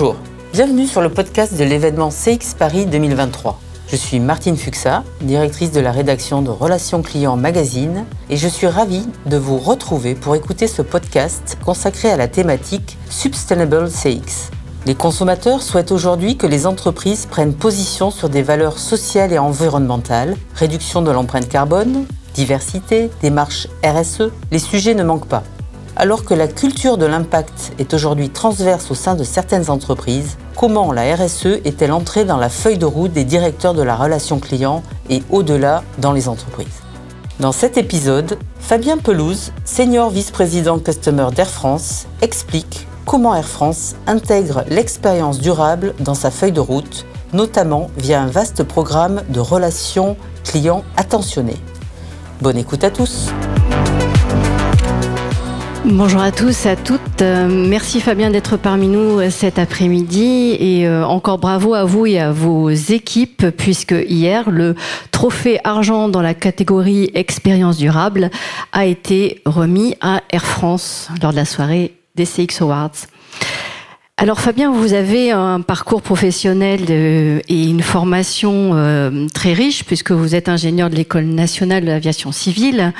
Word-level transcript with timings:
Bonjour, 0.00 0.14
bienvenue 0.52 0.86
sur 0.86 1.00
le 1.00 1.08
podcast 1.08 1.58
de 1.58 1.64
l'événement 1.64 2.10
CX 2.10 2.54
Paris 2.56 2.86
2023. 2.86 3.60
Je 3.88 3.96
suis 3.96 4.20
Martine 4.20 4.56
Fuxa, 4.56 5.02
directrice 5.22 5.72
de 5.72 5.80
la 5.80 5.90
rédaction 5.90 6.40
de 6.40 6.50
Relations 6.50 7.02
Clients 7.02 7.36
Magazine, 7.36 8.04
et 8.30 8.36
je 8.36 8.46
suis 8.46 8.68
ravie 8.68 9.08
de 9.26 9.36
vous 9.36 9.58
retrouver 9.58 10.14
pour 10.14 10.36
écouter 10.36 10.68
ce 10.68 10.82
podcast 10.82 11.58
consacré 11.64 12.12
à 12.12 12.16
la 12.16 12.28
thématique 12.28 12.96
Sustainable 13.10 13.90
CX. 13.90 14.52
Les 14.86 14.94
consommateurs 14.94 15.62
souhaitent 15.62 15.90
aujourd'hui 15.90 16.36
que 16.36 16.46
les 16.46 16.68
entreprises 16.68 17.26
prennent 17.26 17.54
position 17.54 18.12
sur 18.12 18.28
des 18.28 18.42
valeurs 18.42 18.78
sociales 18.78 19.32
et 19.32 19.38
environnementales, 19.40 20.36
réduction 20.54 21.02
de 21.02 21.10
l'empreinte 21.10 21.48
carbone, 21.48 22.06
diversité, 22.34 23.10
démarche 23.20 23.66
RSE, 23.84 24.30
les 24.52 24.60
sujets 24.60 24.94
ne 24.94 25.02
manquent 25.02 25.26
pas. 25.26 25.42
Alors 26.00 26.24
que 26.24 26.32
la 26.32 26.46
culture 26.46 26.96
de 26.96 27.06
l'impact 27.06 27.72
est 27.80 27.92
aujourd'hui 27.92 28.30
transverse 28.30 28.88
au 28.92 28.94
sein 28.94 29.16
de 29.16 29.24
certaines 29.24 29.68
entreprises, 29.68 30.36
comment 30.54 30.92
la 30.92 31.16
RSE 31.16 31.58
est-elle 31.64 31.90
entrée 31.90 32.24
dans 32.24 32.36
la 32.36 32.48
feuille 32.48 32.78
de 32.78 32.84
route 32.84 33.12
des 33.12 33.24
directeurs 33.24 33.74
de 33.74 33.82
la 33.82 33.96
relation 33.96 34.38
client 34.38 34.84
et 35.10 35.24
au-delà 35.28 35.82
dans 35.98 36.12
les 36.12 36.28
entreprises? 36.28 36.82
Dans 37.40 37.50
cet 37.50 37.78
épisode, 37.78 38.38
Fabien 38.60 38.98
Pelouse, 38.98 39.50
senior 39.64 40.10
vice-président 40.10 40.78
customer 40.78 41.30
d'Air 41.34 41.50
France, 41.50 42.06
explique 42.22 42.86
comment 43.04 43.34
Air 43.34 43.48
France 43.48 43.96
intègre 44.06 44.62
l'expérience 44.68 45.40
durable 45.40 45.94
dans 45.98 46.14
sa 46.14 46.30
feuille 46.30 46.52
de 46.52 46.60
route, 46.60 47.06
notamment 47.32 47.90
via 47.96 48.22
un 48.22 48.28
vaste 48.28 48.62
programme 48.62 49.22
de 49.30 49.40
relations 49.40 50.16
clients 50.44 50.84
attentionnés. 50.96 51.58
Bonne 52.40 52.56
écoute 52.56 52.84
à 52.84 52.90
tous. 52.90 53.32
Bonjour 55.84 56.20
à 56.20 56.32
tous, 56.32 56.66
à 56.66 56.74
toutes. 56.74 57.22
Euh, 57.22 57.46
merci 57.48 58.00
Fabien 58.00 58.30
d'être 58.30 58.56
parmi 58.56 58.88
nous 58.88 59.20
euh, 59.20 59.30
cet 59.30 59.60
après-midi 59.60 60.56
et 60.58 60.88
euh, 60.88 61.06
encore 61.06 61.38
bravo 61.38 61.72
à 61.74 61.84
vous 61.84 62.04
et 62.04 62.18
à 62.18 62.32
vos 62.32 62.68
équipes 62.68 63.50
puisque 63.50 63.94
hier 64.08 64.50
le 64.50 64.74
trophée 65.12 65.60
argent 65.62 66.08
dans 66.08 66.20
la 66.20 66.34
catégorie 66.34 67.10
expérience 67.14 67.76
durable 67.76 68.30
a 68.72 68.86
été 68.86 69.40
remis 69.46 69.94
à 70.00 70.22
Air 70.30 70.44
France 70.44 71.08
lors 71.22 71.30
de 71.30 71.36
la 71.36 71.44
soirée 71.44 71.94
des 72.16 72.26
CX 72.26 72.60
Awards. 72.60 73.06
Alors 74.20 74.40
Fabien, 74.40 74.72
vous 74.72 74.94
avez 74.94 75.30
un 75.30 75.60
parcours 75.60 76.02
professionnel 76.02 76.86
euh, 76.90 77.38
et 77.48 77.66
une 77.66 77.82
formation 77.82 78.72
euh, 78.74 79.28
très 79.32 79.52
riche 79.52 79.84
puisque 79.84 80.10
vous 80.10 80.34
êtes 80.34 80.48
ingénieur 80.48 80.90
de 80.90 80.96
l'école 80.96 81.26
nationale 81.26 81.82
de 81.82 81.86
l'aviation 81.86 82.32
civile, 82.32 82.92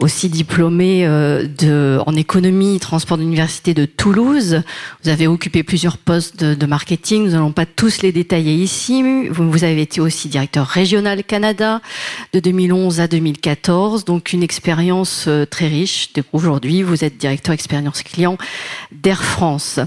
aussi 0.00 0.30
diplômé 0.30 1.06
euh, 1.06 1.46
de, 1.46 1.98
en 2.06 2.16
économie 2.16 2.80
transport 2.80 3.18
d'université 3.18 3.74
de 3.74 3.84
Toulouse. 3.84 4.62
Vous 5.02 5.10
avez 5.10 5.26
occupé 5.26 5.64
plusieurs 5.64 5.98
postes 5.98 6.42
de, 6.42 6.64
marketing. 6.66 7.24
Nous 7.24 7.32
n'allons 7.32 7.52
pas 7.52 7.66
tous 7.66 8.00
les 8.00 8.10
détailler 8.10 8.54
ici. 8.54 9.28
Vous, 9.28 9.50
vous, 9.50 9.64
avez 9.64 9.82
été 9.82 10.00
aussi 10.00 10.28
directeur 10.28 10.66
régional 10.66 11.24
Canada 11.24 11.82
de 12.32 12.40
2011 12.40 13.00
à 13.00 13.06
2014, 13.06 14.06
donc 14.06 14.32
une 14.32 14.42
expérience 14.42 15.28
très 15.50 15.68
riche. 15.68 16.08
Aujourd'hui, 16.32 16.82
vous 16.82 17.04
êtes 17.04 17.18
directeur 17.18 17.52
expérience 17.52 18.02
client 18.02 18.38
d'Air 18.92 19.22
France. 19.22 19.78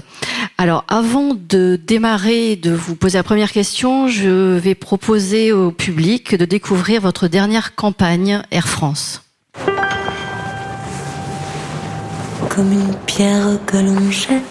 Avant 0.88 1.34
de 1.34 1.78
démarrer, 1.82 2.56
de 2.56 2.72
vous 2.72 2.94
poser 2.94 3.18
la 3.18 3.22
première 3.22 3.52
question, 3.52 4.08
je 4.08 4.58
vais 4.58 4.74
proposer 4.74 5.52
au 5.52 5.70
public 5.70 6.34
de 6.34 6.44
découvrir 6.44 7.00
votre 7.00 7.28
dernière 7.28 7.74
campagne 7.74 8.42
Air 8.50 8.68
France. 8.68 9.22
Comme 12.48 12.72
une 12.72 12.94
pierre 13.06 13.58
que 13.66 13.76
l'on 13.76 14.10
jette 14.10 14.42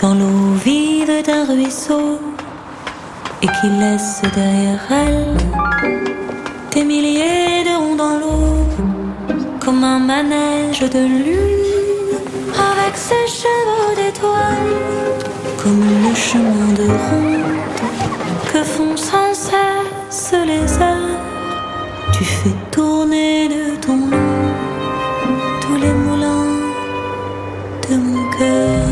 dans 0.00 0.14
l'eau 0.14 0.54
vide 0.64 1.24
d'un 1.26 1.46
ruisseau 1.46 2.20
et 3.42 3.46
qui 3.46 3.68
laisse 3.80 4.22
derrière 4.34 4.80
elle 4.90 5.36
des 6.72 6.84
milliers 6.84 7.64
de 7.64 7.76
ronds 7.76 7.96
dans 7.96 8.18
l'eau, 8.18 8.66
comme 9.60 9.82
un 9.82 9.98
manège 9.98 10.80
de 10.80 10.98
lune 10.98 11.55
avec 12.86 12.96
ses 12.96 13.26
chevaux 13.26 13.94
d'étoiles 13.96 15.16
comme 15.62 15.80
le 15.80 16.14
chemin 16.14 16.72
de 16.74 16.84
ronde 16.84 17.56
que 18.52 18.62
font 18.62 18.96
sans 18.96 19.34
cesse 19.34 20.34
les 20.46 20.72
heures. 20.82 21.18
Tu 22.12 22.24
fais 22.24 22.54
tourner 22.70 23.48
de 23.48 23.76
ton 23.76 23.96
nom 23.96 24.52
tous 25.60 25.76
les 25.76 25.92
moulins 25.92 26.52
de 27.88 27.96
mon 27.96 28.30
cœur. 28.30 28.84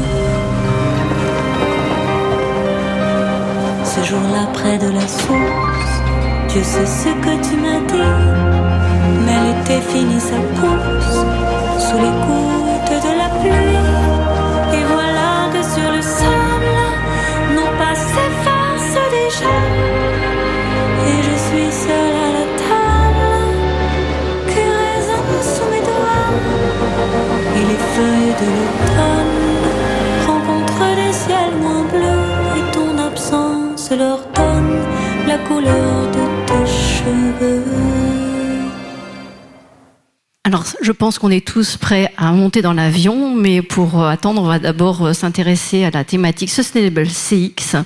Ce 3.84 4.02
jour-là, 4.08 4.46
près 4.52 4.78
de 4.78 4.90
la 4.92 5.06
source, 5.06 5.94
Dieu 6.48 6.62
sait 6.62 6.86
ce 6.86 7.10
que 7.24 7.34
tu 7.46 7.56
m'as 7.56 7.80
dit, 7.92 8.12
mais 9.24 9.38
l'été 9.44 9.80
finit 9.92 10.20
sa 10.20 10.40
course 10.58 11.18
sous 11.78 11.96
les 11.96 12.14
gouttes 12.26 12.73
je 40.84 40.92
pense 40.92 41.18
qu'on 41.18 41.30
est 41.30 41.44
tous 41.44 41.76
prêts 41.76 42.12
à 42.16 42.30
monter 42.32 42.60
dans 42.62 42.74
l'avion, 42.74 43.34
mais 43.34 43.62
pour 43.62 44.00
euh, 44.00 44.08
attendre, 44.08 44.42
on 44.42 44.46
va 44.46 44.58
d'abord 44.58 45.06
euh, 45.06 45.12
s'intéresser 45.14 45.84
à 45.84 45.90
la 45.90 46.04
thématique 46.04 46.50
Sustainable 46.50 47.06
CX. 47.06 47.78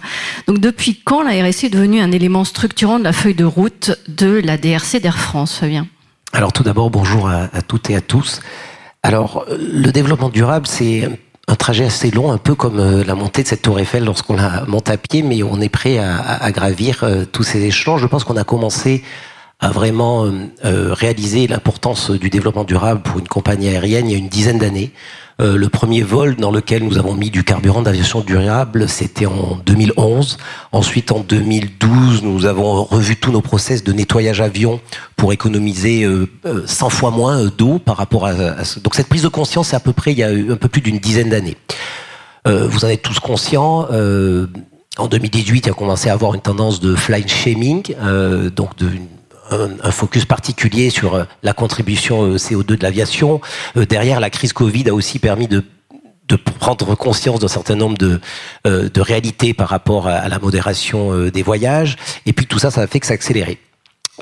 Donc, 0.47 0.59
depuis 0.59 1.01
quand 1.05 1.23
la 1.23 1.31
RSC 1.31 1.65
est 1.65 1.71
devenue 1.71 2.01
un 2.01 2.11
élément 2.11 2.45
structurant 2.45 2.99
de 2.99 3.05
la 3.05 3.13
feuille 3.13 3.35
de 3.35 3.45
route 3.45 3.93
de 4.09 4.41
la 4.45 4.59
DRC 4.59 5.01
d'Air 5.01 5.19
France, 5.19 5.55
Fabien? 5.55 5.87
Alors, 6.33 6.53
tout 6.53 6.65
d'abord, 6.65 6.91
bonjour 6.91 7.29
à, 7.29 7.49
toutes 7.63 7.89
et 7.89 7.97
à 7.97 8.01
tous. 8.01 8.41
Alors, 9.03 9.47
le 9.49 9.91
développement 9.93 10.29
durable, 10.29 10.67
c'est 10.67 11.09
un 11.47 11.55
trajet 11.55 11.85
assez 11.85 12.11
long, 12.11 12.33
un 12.33 12.39
peu 12.39 12.55
comme 12.55 12.81
euh, 12.81 13.05
la 13.05 13.15
montée 13.15 13.45
de 13.45 13.49
cette 13.49 13.63
tour 13.63 13.79
Eiffel 13.79 14.05
lorsqu'on 14.05 14.35
la 14.35 14.65
monte 14.67 14.91
à 14.91 14.97
pied, 14.97 15.23
mais 15.23 15.43
on 15.45 15.61
est 15.61 15.69
prêt 15.69 15.99
à, 15.99 16.51
gravir 16.51 17.05
tous 17.33 17.45
ces 17.45 17.63
échelons. 17.65 17.97
Je 17.97 18.07
pense 18.07 18.25
qu'on 18.25 18.37
a 18.37 18.45
commencé 18.45 19.05
a 19.61 19.71
vraiment 19.71 20.25
euh, 20.25 20.33
euh, 20.65 20.95
réalisé 20.95 21.47
l'importance 21.49 22.11
du 22.11 22.31
développement 22.31 22.65
durable 22.65 23.03
pour 23.03 23.19
une 23.19 23.27
compagnie 23.27 23.69
aérienne 23.69 24.09
il 24.09 24.13
y 24.13 24.15
a 24.15 24.19
une 24.19 24.29
dizaine 24.29 24.59
d'années. 24.59 24.93
Euh, 25.41 25.57
le 25.57 25.69
premier 25.69 26.03
vol 26.03 26.37
dans 26.37 26.51
lequel 26.51 26.85
nous 26.85 26.99
avons 26.99 27.15
mis 27.15 27.31
du 27.31 27.45
carburant 27.45 27.83
d'aviation 27.83 28.21
durable, 28.21 28.89
c'était 28.89 29.27
en 29.27 29.59
2011. 29.67 30.37
Ensuite, 30.73 31.13
en 31.13 31.21
2012, 31.21 32.23
nous 32.23 32.45
avons 32.45 32.85
revu 32.85 33.17
tous 33.17 33.31
nos 33.31 33.41
process 33.41 33.85
de 33.85 33.93
nettoyage 33.93 34.41
avion 34.41 34.81
pour 35.17 35.33
économiser 35.33 36.09
100 36.67 36.91
fois 36.91 37.11
moins 37.11 37.45
d'eau 37.47 37.79
par 37.79 37.97
rapport 37.97 38.27
à, 38.27 38.65
ce. 38.65 38.81
Donc 38.81 38.97
cette 38.97 39.09
prise 39.09 39.23
de 39.23 39.29
conscience, 39.29 39.69
c'est 39.69 39.77
à 39.77 39.81
peu 39.81 39.93
près 39.93 40.11
il 40.13 40.19
y 40.19 40.25
a 40.25 40.29
un 40.29 40.57
peu 40.57 40.69
plus 40.69 40.81
d'une 40.81 40.99
dizaine 40.99 41.29
d'années. 41.29 41.57
vous 42.45 42.85
en 42.85 42.89
êtes 42.89 43.03
tous 43.03 43.21
conscients. 43.21 43.87
en 44.99 45.07
2018, 45.07 45.67
il 45.67 45.71
a 45.71 45.73
commencé 45.73 46.09
à 46.11 46.15
avoir 46.15 46.35
une 46.35 46.41
tendance 46.41 46.81
de 46.81 46.97
flight 46.97 47.31
shaming, 47.31 47.95
donc 48.57 48.77
de, 48.77 48.89
un, 49.51 49.91
focus 49.91 50.25
particulier 50.25 50.91
sur 50.91 51.15
euh, 51.15 51.25
la 51.43 51.53
contribution 51.53 52.25
euh, 52.25 52.37
CO2 52.37 52.77
de 52.77 52.83
l'aviation. 52.83 53.41
Euh, 53.77 53.87
derrière, 53.87 54.21
la 54.21 54.31
crise 54.31 54.53
Covid 54.53 54.89
a 54.89 54.95
aussi 54.95 55.19
permis 55.19 55.49
de 55.49 55.65
de 56.29 56.37
prendre 56.37 56.95
conscience 56.95 57.41
d'un 57.41 57.49
certain 57.49 57.75
nombre 57.75 57.97
de, 57.97 58.21
de 58.67 59.01
réalités 59.01 59.55
par 59.55 59.71
rapport 59.71 60.09
à, 60.09 60.29
la 60.29 60.39
modération 60.39 61.31
des 61.31 61.43
voyages. 61.43 61.97
Et 62.27 62.35
puis 62.35 62.45
tout 62.45 62.59
ça, 62.59 62.71
ça 62.71 62.83
a 62.83 62.87
fait 62.87 63.01
que 63.01 63.11
accéléré. 63.11 63.59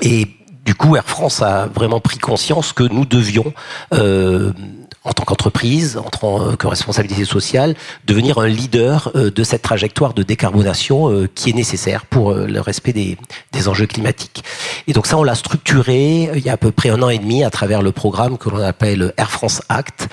Et 0.01 0.25
du 0.63 0.73
coup, 0.73 0.95
Air 0.95 1.03
France 1.03 1.41
a 1.41 1.65
vraiment 1.65 1.99
pris 1.99 2.17
conscience 2.17 2.71
que 2.71 2.83
nous 2.83 3.03
devions 3.03 3.53
en 5.07 5.13
tant 5.13 5.23
qu'entreprise, 5.23 5.97
en 5.97 6.09
tant 6.09 6.55
que 6.57 6.67
responsabilité 6.67 7.23
sociale, 7.23 7.75
devenir 8.05 8.39
un 8.39 8.47
leader 8.47 9.11
euh, 9.15 9.31
de 9.31 9.43
cette 9.43 9.61
trajectoire 9.61 10.13
de 10.13 10.21
décarbonation 10.21 11.09
euh, 11.09 11.29
qui 11.33 11.49
est 11.49 11.53
nécessaire 11.53 12.05
pour 12.05 12.31
euh, 12.31 12.45
le 12.45 12.59
respect 12.59 12.93
des, 12.93 13.17
enjeux 13.67 13.87
climatiques. 13.87 14.43
Et 14.87 14.93
donc 14.93 15.07
ça, 15.07 15.17
on 15.17 15.23
l'a 15.23 15.33
structuré 15.33 16.29
il 16.35 16.45
y 16.45 16.49
a 16.49 16.53
à 16.53 16.57
peu 16.57 16.71
près 16.71 16.89
un 16.89 17.01
an 17.01 17.09
et 17.09 17.17
demi 17.17 17.43
à 17.43 17.49
travers 17.49 17.81
le 17.81 17.91
programme 17.91 18.37
que 18.37 18.49
l'on 18.49 18.61
appelle 18.61 19.13
Air 19.17 19.31
France 19.31 19.63
Act, 19.67 20.07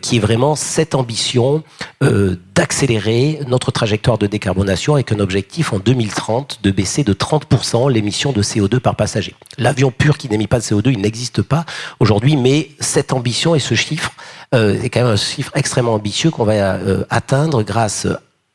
qui 0.00 0.16
est 0.16 0.20
vraiment 0.20 0.56
cette 0.56 0.94
ambition 0.94 1.62
d'accélérer 2.00 3.40
notre 3.46 3.70
trajectoire 3.70 4.16
de 4.16 4.26
décarbonation 4.26 4.94
avec 4.94 5.12
un 5.12 5.20
objectif 5.20 5.72
en 5.72 5.78
2030 5.78 6.60
de 6.62 6.70
baisser 6.70 7.04
de 7.04 7.12
30% 7.12 7.92
l'émission 7.92 8.32
de 8.32 8.42
CO2 8.42 8.80
par 8.80 8.96
passager. 8.96 9.34
L'avion 9.58 9.90
pur 9.90 10.16
qui 10.16 10.28
n'émet 10.28 10.46
pas 10.46 10.58
de 10.58 10.64
CO2, 10.64 10.90
il 10.90 11.00
n'existe 11.00 11.42
pas 11.42 11.66
aujourd'hui, 12.00 12.36
mais 12.36 12.70
cette 12.80 13.12
ambition 13.12 13.54
et 13.54 13.60
ce 13.60 13.74
chiffre 13.74 14.12
euh, 14.54 14.80
est 14.82 14.90
quand 14.90 15.00
même 15.00 15.12
un 15.12 15.16
chiffre 15.16 15.52
extrêmement 15.54 15.94
ambitieux 15.94 16.30
qu'on 16.30 16.44
va 16.44 16.52
euh, 16.52 17.04
atteindre 17.10 17.62
grâce 17.62 18.06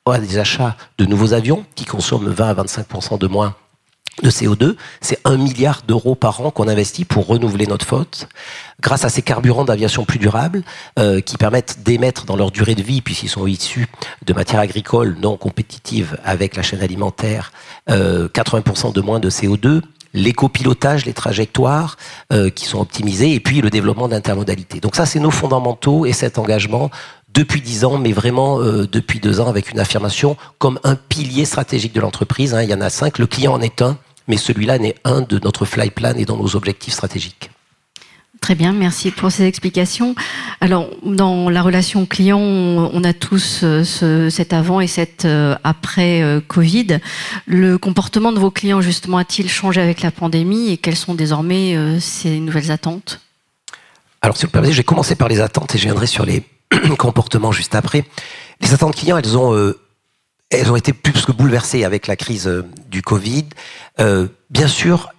à 0.05 0.19
des 0.19 0.37
achats 0.37 0.75
de 0.97 1.05
nouveaux 1.05 1.33
avions 1.33 1.65
qui 1.75 1.85
consomment 1.85 2.29
20 2.29 2.49
à 2.49 2.63
25% 2.63 3.17
de 3.17 3.27
moins 3.27 3.55
de 4.21 4.29
CO2, 4.29 4.75
c'est 5.01 5.19
un 5.25 5.37
milliard 5.37 5.81
d'euros 5.87 6.13
par 6.13 6.41
an 6.41 6.51
qu'on 6.51 6.67
investit 6.67 7.03
pour 7.03 7.25
renouveler 7.25 7.65
notre 7.65 7.85
flotte, 7.85 8.27
grâce 8.79 9.05
à 9.05 9.09
ces 9.09 9.23
carburants 9.23 9.65
d'aviation 9.65 10.05
plus 10.05 10.19
durables 10.19 10.63
euh, 10.99 11.19
qui 11.19 11.37
permettent 11.37 11.79
d'émettre 11.83 12.25
dans 12.25 12.35
leur 12.35 12.51
durée 12.51 12.75
de 12.75 12.83
vie, 12.83 13.01
puisqu'ils 13.01 13.29
sont 13.29 13.47
issus 13.47 13.87
de 14.25 14.33
matières 14.33 14.59
agricoles 14.59 15.17
non 15.19 15.35
compétitives 15.35 16.17
avec 16.23 16.55
la 16.55 16.61
chaîne 16.61 16.81
alimentaire, 16.81 17.51
euh, 17.89 18.27
80% 18.29 18.93
de 18.93 19.01
moins 19.01 19.19
de 19.19 19.31
CO2, 19.31 19.81
l'éco-pilotage, 20.13 21.05
les 21.05 21.13
trajectoires 21.13 21.97
euh, 22.31 22.49
qui 22.49 22.65
sont 22.65 22.79
optimisées, 22.79 23.33
et 23.33 23.39
puis 23.39 23.61
le 23.61 23.69
développement 23.69 24.07
de 24.07 24.13
l'intermodalité. 24.13 24.79
Donc 24.79 24.95
ça, 24.95 25.05
c'est 25.05 25.19
nos 25.19 25.31
fondamentaux 25.31 26.05
et 26.05 26.13
cet 26.13 26.37
engagement 26.37 26.89
depuis 27.33 27.61
dix 27.61 27.83
ans, 27.83 27.97
mais 27.97 28.11
vraiment 28.11 28.61
euh, 28.61 28.87
depuis 28.87 29.19
deux 29.19 29.39
ans, 29.39 29.47
avec 29.47 29.71
une 29.71 29.79
affirmation 29.79 30.37
comme 30.59 30.79
un 30.83 30.95
pilier 30.95 31.45
stratégique 31.45 31.93
de 31.93 32.01
l'entreprise. 32.01 32.53
Hein. 32.53 32.61
Il 32.61 32.69
y 32.69 32.73
en 32.73 32.81
a 32.81 32.89
cinq, 32.89 33.17
le 33.17 33.25
client 33.25 33.53
en 33.53 33.61
est 33.61 33.81
un, 33.81 33.97
mais 34.27 34.37
celui-là 34.37 34.77
n'est 34.77 34.95
un 35.03 35.21
de 35.21 35.39
notre 35.39 35.65
fly 35.65 35.89
plan 35.89 36.13
et 36.15 36.25
dans 36.25 36.37
nos 36.37 36.55
objectifs 36.55 36.93
stratégiques. 36.93 37.49
Très 38.43 38.55
bien, 38.55 38.73
merci 38.73 39.09
pour 39.09 39.31
ces 39.31 39.45
explications. 39.45 40.15
Alors, 40.59 40.89
dans 41.01 41.49
la 41.49 41.61
relation 41.61 42.05
client, 42.05 42.41
on 42.41 43.03
a 43.05 43.13
tous 43.13 43.61
euh, 43.63 43.85
ce, 43.85 44.29
cet 44.29 44.51
avant 44.51 44.81
et 44.81 44.87
cet 44.87 45.23
euh, 45.23 45.55
après 45.63 46.21
euh, 46.21 46.41
Covid. 46.45 46.99
Le 47.45 47.77
comportement 47.77 48.33
de 48.33 48.39
vos 48.39 48.51
clients, 48.51 48.81
justement, 48.81 49.17
a-t-il 49.17 49.49
changé 49.49 49.79
avec 49.79 50.01
la 50.01 50.11
pandémie 50.11 50.71
et 50.71 50.75
quelles 50.75 50.97
sont 50.97 51.13
désormais 51.13 51.77
ces 52.01 52.41
nouvelles 52.41 52.69
attentes? 52.69 53.21
Alors, 54.21 54.35
si 54.35 54.45
vous 54.45 54.51
permettez, 54.51 54.73
je 54.73 54.79
vais 54.79 54.83
commencer 54.83 55.15
par 55.15 55.29
les 55.29 55.39
attentes 55.39 55.73
et 55.75 55.77
je 55.77 55.85
viendrai 55.85 56.05
sur 56.05 56.25
les 56.25 56.43
comportements 56.97 57.53
juste 57.53 57.75
après. 57.75 58.03
Les 58.59 58.73
attentes 58.73 58.97
clients, 58.97 59.15
elles 59.15 59.37
ont 59.37 59.73
elles 60.49 60.69
ont 60.69 60.75
été 60.75 60.91
plus 60.91 61.25
que 61.25 61.31
bouleversées 61.31 61.85
avec 61.85 62.07
la 62.07 62.17
crise 62.17 62.51
du 62.91 63.01
Covid. 63.01 63.45
Bien 63.97 64.67
sûr, 64.67 65.12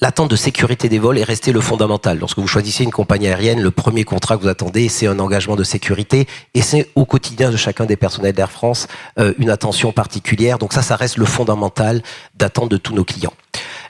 L'attente 0.00 0.30
de 0.30 0.36
sécurité 0.36 0.88
des 0.88 1.00
vols 1.00 1.18
est 1.18 1.24
restée 1.24 1.50
le 1.50 1.60
fondamental. 1.60 2.20
Lorsque 2.20 2.38
vous 2.38 2.46
choisissez 2.46 2.84
une 2.84 2.92
compagnie 2.92 3.26
aérienne, 3.26 3.60
le 3.60 3.72
premier 3.72 4.04
contrat 4.04 4.36
que 4.36 4.42
vous 4.42 4.48
attendez, 4.48 4.88
c'est 4.88 5.08
un 5.08 5.18
engagement 5.18 5.56
de 5.56 5.64
sécurité 5.64 6.28
et 6.54 6.62
c'est 6.62 6.88
au 6.94 7.04
quotidien 7.04 7.50
de 7.50 7.56
chacun 7.56 7.84
des 7.84 7.96
personnels 7.96 8.32
d'Air 8.32 8.52
France 8.52 8.86
euh, 9.18 9.34
une 9.38 9.50
attention 9.50 9.90
particulière. 9.90 10.58
Donc 10.58 10.72
ça, 10.72 10.82
ça 10.82 10.94
reste 10.94 11.16
le 11.16 11.24
fondamental 11.24 12.00
d'attente 12.36 12.70
de 12.70 12.76
tous 12.76 12.94
nos 12.94 13.02
clients. 13.02 13.32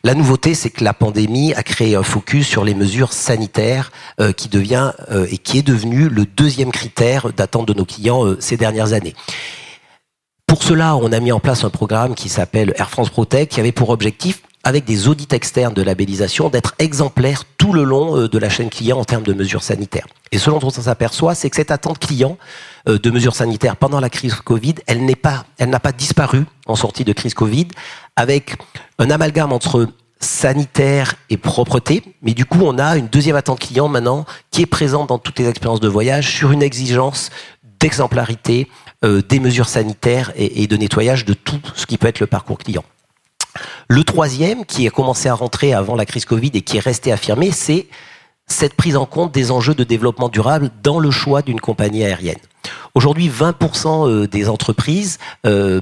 La 0.02 0.14
nouveauté, 0.14 0.55
c'est 0.55 0.70
que 0.70 0.82
la 0.82 0.94
pandémie 0.94 1.52
a 1.52 1.62
créé 1.62 1.94
un 1.94 2.02
focus 2.02 2.46
sur 2.46 2.64
les 2.64 2.75
mesures 2.75 3.12
sanitaires 3.12 3.93
euh, 4.19 4.32
qui 4.32 4.49
devient 4.49 4.93
euh, 5.11 5.26
et 5.31 5.37
qui 5.37 5.58
est 5.58 5.62
devenu 5.62 6.08
le 6.08 6.25
deuxième 6.25 6.72
critère 6.72 7.34
d'attente 7.34 7.69
de 7.69 7.75
nos 7.75 7.84
clients 7.84 8.25
ces 8.38 8.56
dernières 8.56 8.94
années. 8.94 9.14
Pour 10.46 10.62
cela, 10.62 10.96
on 10.96 11.12
a 11.12 11.20
mis 11.20 11.32
en 11.32 11.40
place 11.40 11.64
un 11.64 11.70
programme 11.70 12.14
qui 12.14 12.31
s'appelle 12.31 12.72
Air 12.78 12.88
France 12.88 13.11
Protect, 13.11 13.52
qui 13.52 13.61
avait 13.61 13.72
pour 13.72 13.90
objectif 13.90 14.40
avec 14.64 14.84
des 14.84 15.08
audits 15.08 15.28
externes 15.31 15.75
de 15.75 15.82
labellisation, 15.82 16.49
d'être 16.49 16.75
exemplaire 16.78 17.44
tout 17.56 17.72
le 17.72 17.84
long 17.84 18.16
euh, 18.16 18.28
de 18.28 18.38
la 18.38 18.49
chaîne 18.49 18.70
client 18.70 18.99
en 18.99 19.05
termes 19.05 19.22
de 19.22 19.32
mesures 19.32 19.62
sanitaires. 19.62 20.06
Et 20.32 20.38
selon 20.38 20.58
dont 20.58 20.69
on 20.69 20.82
s'aperçoit, 20.82 21.34
c'est 21.34 21.49
que 21.49 21.56
cette 21.56 21.70
attente 21.70 21.99
client 21.99 22.37
euh, 22.88 22.99
de 22.99 23.10
mesures 23.10 23.37
sanitaires 23.37 23.76
pendant 23.76 24.00
la 24.00 24.10
crise 24.10 24.34
Covid, 24.34 24.75
elle 24.87 25.05
n'a 25.05 25.81
pas 25.81 25.93
disparu 25.93 26.44
en 26.66 26.76
sortie 26.76 27.05
de 27.05 27.12
crise 27.12 27.34
Covid, 27.34 27.69
avec 28.16 28.56
un 28.99 29.10
amalgame 29.10 29.52
entre 29.52 29.88
sanitaire 30.20 31.14
et 31.31 31.37
propreté, 31.37 32.02
mais 32.22 32.34
du 32.34 32.44
coup 32.44 32.61
on 32.62 32.78
a 32.78 32.96
une 32.96 33.06
deuxième 33.06 33.37
attente 33.37 33.61
client 33.61 33.87
maintenant 33.87 34.26
qui 34.50 34.62
est 34.62 34.66
présente 34.66 35.11
dans 35.11 35.19
toutes 35.19 35.38
les 35.38 35.49
expériences 35.49 35.78
de 35.78 35.87
voyage 35.87 36.28
sur 36.28 36.50
une 36.50 36.62
exigence 36.62 37.31
d'exemplarité 37.78 38.69
euh, 39.04 39.22
des 39.22 39.38
mesures 39.38 39.69
sanitaires 39.69 40.32
et 40.34 40.66
de 40.66 40.76
nettoyage 40.76 41.25
de 41.25 41.34
tout 41.34 41.61
ce 41.76 41.87
qui 41.87 41.99
peut 41.99 42.08
être 42.08 42.19
le 42.19 42.26
parcours 42.26 42.58
client. 42.58 42.84
Le 43.88 44.05
troisième, 44.05 44.64
qui 44.64 44.87
a 44.87 44.90
commencé 44.90 45.28
à 45.28 45.34
rentrer 45.34 45.72
avant 45.72 45.94
la 45.94 46.06
crise 46.06 46.25
Covid 46.25 46.50
et 46.55 46.62
qui 46.62 46.76
est 46.76 46.81
resté 46.81 47.12
affirmé, 47.12 47.50
c'est 47.50 47.87
cette 48.49 48.75
prise 48.75 48.96
en 48.96 49.06
compte 49.06 49.32
des 49.32 49.50
enjeux 49.50 49.75
de 49.75 49.84
développement 49.84 50.28
durable 50.28 50.70
dans 50.82 50.99
le 50.99 51.10
choix 51.10 51.43
d'une 51.43 51.60
compagnie 51.60 52.05
aérienne. 52.05 52.38
Aujourd'hui, 52.94 53.28
20% 53.28 54.08
euh, 54.08 54.26
des 54.26 54.49
entreprises 54.49 55.19
euh, 55.46 55.81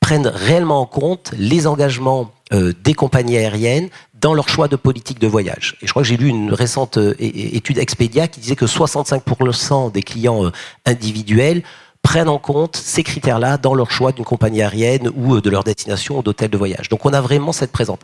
prennent 0.00 0.26
réellement 0.26 0.80
en 0.80 0.86
compte 0.86 1.32
les 1.38 1.66
engagements 1.66 2.30
euh, 2.52 2.72
des 2.84 2.94
compagnies 2.94 3.38
aériennes 3.38 3.88
dans 4.20 4.34
leur 4.34 4.48
choix 4.48 4.66
de 4.66 4.76
politique 4.76 5.20
de 5.20 5.28
voyage. 5.28 5.76
Et 5.80 5.86
je 5.86 5.92
crois 5.92 6.02
que 6.02 6.08
j'ai 6.08 6.16
lu 6.16 6.26
une 6.26 6.52
récente 6.52 6.98
étude 7.20 7.78
Expedia 7.78 8.26
qui 8.26 8.40
disait 8.40 8.56
que 8.56 8.64
65% 8.64 9.92
des 9.92 10.02
clients 10.02 10.50
individuels 10.84 11.62
prennent 12.08 12.30
en 12.30 12.38
compte 12.38 12.74
ces 12.74 13.02
critères-là 13.02 13.58
dans 13.58 13.74
leur 13.74 13.90
choix 13.90 14.12
d'une 14.12 14.24
compagnie 14.24 14.62
aérienne 14.62 15.10
ou 15.14 15.34
euh, 15.34 15.42
de 15.42 15.50
leur 15.50 15.62
destination 15.62 16.20
ou 16.20 16.22
d'hôtel 16.22 16.48
de 16.48 16.56
voyage. 16.56 16.88
Donc 16.88 17.04
on 17.04 17.12
a 17.12 17.20
vraiment 17.20 17.52
cette 17.52 17.70
présente. 17.70 18.00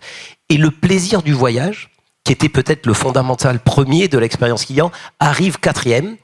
Et 0.50 0.58
le 0.58 0.70
plaisir 0.70 1.22
du 1.22 1.32
voyage, 1.32 1.88
qui 2.22 2.34
était 2.34 2.50
peut-être 2.50 2.84
le 2.84 2.92
fondamental 2.92 3.60
premier 3.60 4.08
de 4.08 4.18
l'expérience 4.18 4.66
client, 4.66 4.92
arrive 5.20 5.58
quatrième. 5.58 6.16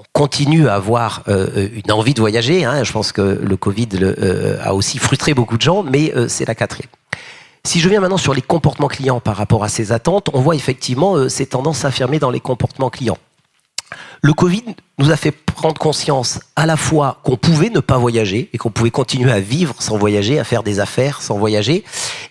On 0.00 0.04
continue 0.12 0.66
à 0.66 0.74
avoir 0.74 1.22
euh, 1.28 1.68
une 1.72 1.92
envie 1.92 2.14
de 2.14 2.20
voyager. 2.20 2.64
Hein. 2.64 2.82
Je 2.82 2.90
pense 2.90 3.12
que 3.12 3.22
le 3.22 3.56
Covid 3.56 3.90
euh, 3.94 4.58
a 4.60 4.74
aussi 4.74 4.98
frustré 4.98 5.34
beaucoup 5.34 5.56
de 5.56 5.62
gens, 5.62 5.84
mais 5.84 6.12
c'est 6.26 6.48
la 6.48 6.56
quatrième. 6.56 6.90
Si 7.62 7.78
je 7.78 7.88
viens 7.88 8.00
maintenant 8.00 8.16
sur 8.16 8.34
les 8.34 8.42
comportements 8.42 8.88
clients 8.88 9.20
par 9.20 9.36
rapport 9.36 9.62
à 9.62 9.68
ces 9.68 9.92
attentes, 9.92 10.30
on 10.32 10.40
voit 10.40 10.56
effectivement 10.56 11.28
ces 11.28 11.46
tendances 11.46 11.78
s'affirmer 11.78 12.18
dans 12.18 12.32
les 12.32 12.40
comportements 12.40 12.90
clients. 12.90 13.18
Le 14.22 14.32
Covid 14.32 14.64
nous 14.98 15.10
a 15.10 15.16
fait 15.16 15.30
prendre 15.30 15.78
conscience 15.78 16.40
à 16.56 16.66
la 16.66 16.76
fois 16.76 17.20
qu'on 17.22 17.36
pouvait 17.36 17.70
ne 17.70 17.80
pas 17.80 17.98
voyager 17.98 18.48
et 18.52 18.58
qu'on 18.58 18.70
pouvait 18.70 18.90
continuer 18.90 19.30
à 19.30 19.40
vivre 19.40 19.74
sans 19.78 19.96
voyager, 19.96 20.38
à 20.38 20.44
faire 20.44 20.62
des 20.62 20.80
affaires 20.80 21.22
sans 21.22 21.38
voyager, 21.38 21.84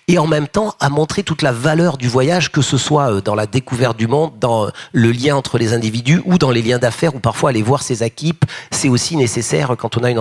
et 0.08 0.18
en 0.18 0.28
même 0.28 0.48
temps 0.48 0.76
à 0.80 0.90
montrer 0.90 1.24
toute 1.24 1.42
la 1.42 1.52
valeur 1.52 1.98
du 1.98 2.08
voyage, 2.08 2.52
que 2.52 2.62
ce 2.62 2.78
soit 2.78 3.12
euh, 3.12 3.22
dans 3.22 3.36
la 3.36 3.48
découverte 3.48 3.98
du 3.98 4.08
monde, 4.08 4.34
dans 4.40 4.70
le 4.92 5.12
lien 5.12 5.36
entre 5.36 5.58
les 5.58 5.74
individus 5.74 6.22
ou 6.26 6.38
dans 6.38 6.52
les 6.52 6.62
liens 6.62 6.80
d'affaires, 6.80 7.16
ou 7.16 7.20
parfois 7.20 7.50
aller 7.50 7.62
voir 7.62 7.84
ses 7.84 8.04
équipes, 8.04 8.46
c'est 8.72 8.90
aussi 8.90 9.16
nécessaire 9.16 9.76
quand 9.78 9.98
on 9.98 10.04
a 10.04 10.12
une, 10.12 10.20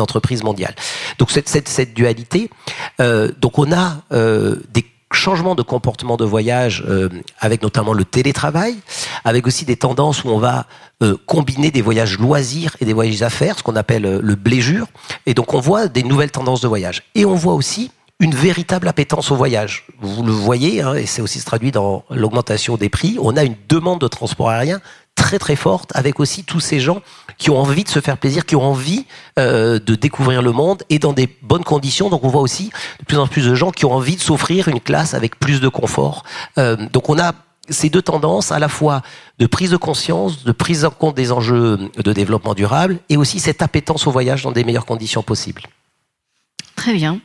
entreprise 0.00 0.42
mondiale. 0.42 0.74
Donc 1.18 1.30
cette, 1.30 1.94
dualité, 1.94 2.50
euh, 3.00 3.30
donc 3.40 3.58
on 3.58 3.72
a 3.72 4.02
euh, 4.12 4.56
des 4.72 4.84
changement 5.12 5.54
de 5.54 5.62
comportement 5.62 6.16
de 6.16 6.24
voyage 6.24 6.84
euh, 6.88 7.08
avec 7.38 7.62
notamment 7.62 7.92
le 7.92 8.04
télétravail, 8.04 8.76
avec 9.24 9.46
aussi 9.46 9.64
des 9.64 9.76
tendances 9.76 10.24
où 10.24 10.28
on 10.28 10.38
va 10.38 10.66
euh, 11.02 11.16
combiner 11.26 11.70
des 11.70 11.82
voyages 11.82 12.18
loisirs 12.18 12.76
et 12.80 12.84
des 12.84 12.92
voyages 12.92 13.22
affaires, 13.22 13.58
ce 13.58 13.62
qu'on 13.62 13.76
appelle 13.76 14.06
euh, 14.06 14.20
le 14.22 14.34
bléjure. 14.34 14.86
Et 15.26 15.34
donc 15.34 15.54
on 15.54 15.60
voit 15.60 15.88
des 15.88 16.02
nouvelles 16.02 16.30
tendances 16.30 16.60
de 16.60 16.68
voyage. 16.68 17.02
Et 17.14 17.24
on 17.24 17.34
voit 17.34 17.54
aussi 17.54 17.90
une 18.20 18.34
véritable 18.34 18.86
appétence 18.86 19.30
au 19.30 19.36
voyage. 19.36 19.86
Vous 20.00 20.22
le 20.22 20.32
voyez, 20.32 20.82
hein, 20.82 20.94
et 20.94 21.06
c'est 21.06 21.22
aussi 21.22 21.42
traduit 21.42 21.72
dans 21.72 22.04
l'augmentation 22.10 22.76
des 22.76 22.90
prix. 22.90 23.16
On 23.20 23.36
a 23.36 23.44
une 23.44 23.56
demande 23.68 24.00
de 24.00 24.08
transport 24.08 24.50
aérien 24.50 24.80
très 25.20 25.38
très 25.38 25.54
forte, 25.54 25.90
avec 25.94 26.18
aussi 26.18 26.44
tous 26.44 26.60
ces 26.60 26.80
gens 26.80 27.02
qui 27.36 27.50
ont 27.50 27.58
envie 27.58 27.84
de 27.84 27.88
se 27.88 28.00
faire 28.00 28.16
plaisir, 28.16 28.46
qui 28.46 28.56
ont 28.56 28.64
envie 28.64 29.04
euh, 29.38 29.78
de 29.78 29.94
découvrir 29.94 30.40
le 30.40 30.50
monde 30.50 30.82
et 30.88 30.98
dans 30.98 31.12
des 31.12 31.28
bonnes 31.42 31.62
conditions. 31.62 32.08
Donc 32.08 32.24
on 32.24 32.28
voit 32.28 32.40
aussi 32.40 32.70
de 33.00 33.04
plus 33.04 33.18
en 33.18 33.26
plus 33.26 33.46
de 33.46 33.54
gens 33.54 33.70
qui 33.70 33.84
ont 33.84 33.92
envie 33.92 34.16
de 34.16 34.20
s'offrir 34.20 34.68
une 34.68 34.80
classe 34.80 35.12
avec 35.14 35.38
plus 35.38 35.60
de 35.60 35.68
confort. 35.68 36.24
Euh, 36.58 36.76
donc 36.92 37.10
on 37.10 37.18
a 37.18 37.34
ces 37.68 37.90
deux 37.90 38.02
tendances, 38.02 38.50
à 38.50 38.58
la 38.58 38.68
fois 38.68 39.02
de 39.38 39.46
prise 39.46 39.70
de 39.70 39.76
conscience, 39.76 40.42
de 40.42 40.52
prise 40.52 40.84
en 40.84 40.90
compte 40.90 41.14
des 41.14 41.30
enjeux 41.30 41.78
de 41.96 42.12
développement 42.12 42.54
durable, 42.54 42.98
et 43.08 43.16
aussi 43.16 43.38
cette 43.38 43.62
appétence 43.62 44.06
au 44.06 44.10
voyage 44.10 44.42
dans 44.42 44.52
des 44.52 44.64
meilleures 44.64 44.86
conditions 44.86 45.22
possibles. 45.22 45.62
Très 46.80 46.94
bien. 46.94 47.20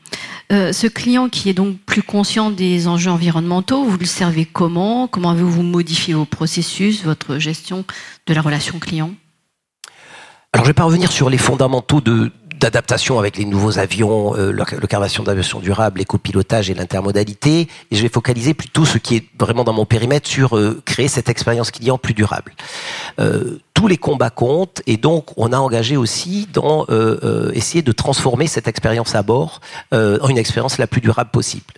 Euh, 0.52 0.74
ce 0.74 0.86
client 0.86 1.30
qui 1.30 1.50
est 1.50 1.54
donc 1.54 1.78
plus 1.86 2.04
conscient 2.04 2.52
des 2.52 2.90
enjeux 2.90 3.10
environnementaux, 3.10 3.86
vous 3.86 3.98
le 3.98 4.06
servez 4.06 4.44
comment? 4.44 5.08
Comment 5.08 5.30
avez-vous 5.30 5.64
modifié 5.64 6.14
vos 6.14 6.26
processus, 6.26 7.06
votre 7.06 7.38
gestion 7.38 7.86
de 8.28 8.34
la 8.34 8.42
relation 8.42 8.80
client? 8.80 9.12
Alors 10.52 10.66
je 10.66 10.72
vais 10.72 10.74
pas 10.74 10.84
revenir 10.84 11.10
sur 11.10 11.30
les 11.30 11.38
fondamentaux 11.38 12.02
de, 12.02 12.34
d'adaptation 12.60 13.20
avec 13.20 13.38
les 13.38 13.46
nouveaux 13.46 13.80
avions, 13.80 14.36
euh, 14.36 14.52
le 14.52 15.24
d'aviation 15.24 15.60
durable, 15.60 16.00
l'écopilotage 16.00 16.70
et 16.70 16.74
l'intermodalité. 16.74 17.68
Et 17.92 17.96
je 17.96 18.02
vais 18.02 18.10
focaliser 18.10 18.54
plutôt 18.54 18.86
ce 18.86 18.98
qui 18.98 19.18
est 19.18 19.26
vraiment 19.40 19.64
dans 19.64 19.74
mon 19.74 19.86
périmètre 19.86 20.28
sur 20.28 20.58
euh, 20.58 20.82
créer 20.86 21.08
cette 21.08 21.30
expérience 21.30 21.72
client 21.72 21.98
plus 21.98 22.14
durable. 22.14 22.54
Euh, 23.20 23.60
tous 23.74 23.88
les 23.88 23.98
combats 23.98 24.30
comptent 24.30 24.82
et 24.88 24.98
donc 24.98 25.38
on 25.38 25.52
a 25.52 25.58
engagé 25.58 25.98
aussi 25.98 26.48
dans 26.54 26.86
essayer 27.54 27.82
de 27.82 27.92
transformer 27.92 28.48
cette 28.48 28.70
expérience 28.70 29.16
à 29.16 29.22
bord 29.22 29.60
en 29.92 30.30
une 30.30 30.38
expérience 30.38 30.78
la 30.78 30.88
plus 30.88 31.02
durable 31.02 31.30
possible. 31.30 31.74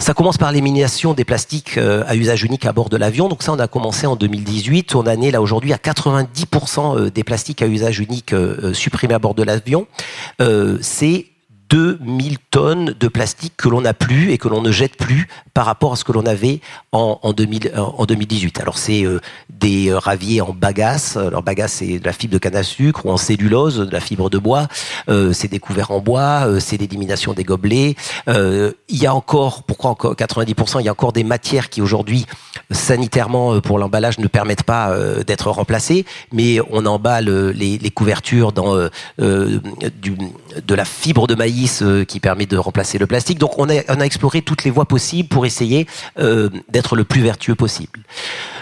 Ça 0.00 0.14
commence 0.14 0.38
par 0.38 0.52
l'élimination 0.52 1.12
des 1.12 1.24
plastiques 1.24 1.76
euh, 1.76 2.04
à 2.06 2.14
usage 2.14 2.44
unique 2.44 2.64
à 2.66 2.72
bord 2.72 2.88
de 2.88 2.96
l'avion. 2.96 3.28
Donc 3.28 3.42
ça, 3.42 3.52
on 3.52 3.58
a 3.58 3.66
commencé 3.66 4.06
en 4.06 4.14
2018. 4.14 4.94
On 4.94 5.00
en 5.00 5.20
est 5.20 5.32
là 5.32 5.42
aujourd'hui 5.42 5.72
à 5.72 5.76
90% 5.76 6.96
euh, 6.96 7.10
des 7.10 7.24
plastiques 7.24 7.62
à 7.62 7.66
usage 7.66 7.98
unique 7.98 8.32
euh, 8.32 8.72
supprimés 8.72 9.14
à 9.14 9.18
bord 9.18 9.34
de 9.34 9.42
l'avion. 9.42 9.88
C'est 10.80 11.26
2000 11.70 12.38
tonnes 12.50 12.94
de 12.98 13.08
plastique 13.08 13.54
que 13.56 13.68
l'on 13.68 13.82
n'a 13.82 13.94
plus 13.94 14.32
et 14.32 14.38
que 14.38 14.48
l'on 14.48 14.62
ne 14.62 14.70
jette 14.70 14.96
plus 14.96 15.28
par 15.54 15.66
rapport 15.66 15.92
à 15.92 15.96
ce 15.96 16.04
que 16.04 16.12
l'on 16.12 16.24
avait 16.24 16.60
en, 16.92 17.18
en, 17.22 17.32
2000, 17.32 17.72
en 17.76 18.04
2018. 18.06 18.60
Alors 18.60 18.78
c'est 18.78 19.04
euh, 19.04 19.20
des 19.50 19.88
euh, 19.88 19.98
raviers 19.98 20.40
en 20.40 20.52
bagasse, 20.52 21.16
alors 21.16 21.42
bagasse 21.42 21.74
c'est 21.74 21.98
de 21.98 22.06
la 22.06 22.12
fibre 22.12 22.32
de 22.32 22.38
canne 22.38 22.56
à 22.56 22.62
sucre 22.62 23.04
ou 23.04 23.10
en 23.10 23.16
cellulose, 23.16 23.78
de 23.78 23.90
la 23.90 24.00
fibre 24.00 24.30
de 24.30 24.38
bois, 24.38 24.68
euh, 25.08 25.32
c'est 25.32 25.48
des 25.48 25.58
couverts 25.58 25.90
en 25.90 26.00
bois, 26.00 26.60
c'est 26.60 26.76
l'élimination 26.76 27.34
des 27.34 27.44
gobelets. 27.44 27.96
il 28.26 28.74
y 28.90 29.06
a 29.06 29.14
encore, 29.14 29.64
pourquoi 29.64 29.90
encore 29.90 30.14
90%, 30.14 30.80
il 30.80 30.86
y 30.86 30.88
a 30.88 30.92
encore 30.92 31.12
des 31.12 31.24
matières 31.24 31.68
qui 31.68 31.82
aujourd'hui 31.82 32.26
sanitairement 32.70 33.60
pour 33.60 33.78
l'emballage 33.78 34.18
ne 34.18 34.26
permettent 34.26 34.62
pas 34.62 34.94
d'être 35.26 35.50
remplacées, 35.50 36.04
mais 36.32 36.58
on 36.70 36.86
emballe 36.86 37.50
les, 37.50 37.90
couvertures 37.90 38.52
dans 38.52 38.74
de 39.18 40.74
la 40.74 40.84
fibre 40.84 41.26
de 41.26 41.34
maïs 41.34 41.57
euh, 41.82 42.04
qui 42.04 42.20
permet 42.20 42.46
de 42.46 42.56
remplacer 42.56 42.98
le 42.98 43.06
plastique. 43.06 43.38
Donc 43.38 43.58
on 43.58 43.68
a, 43.68 44.04
exploré 44.04 44.42
toutes 44.42 44.64
les 44.64 44.70
voies 44.70 44.84
possibles 44.84 45.28
pour 45.28 45.44
essayer 45.44 45.86
euh, 46.18 46.48
d'être 46.68 46.94
le 46.94 47.04
plus 47.04 47.20
vertueux 47.20 47.54
possible. 47.54 48.00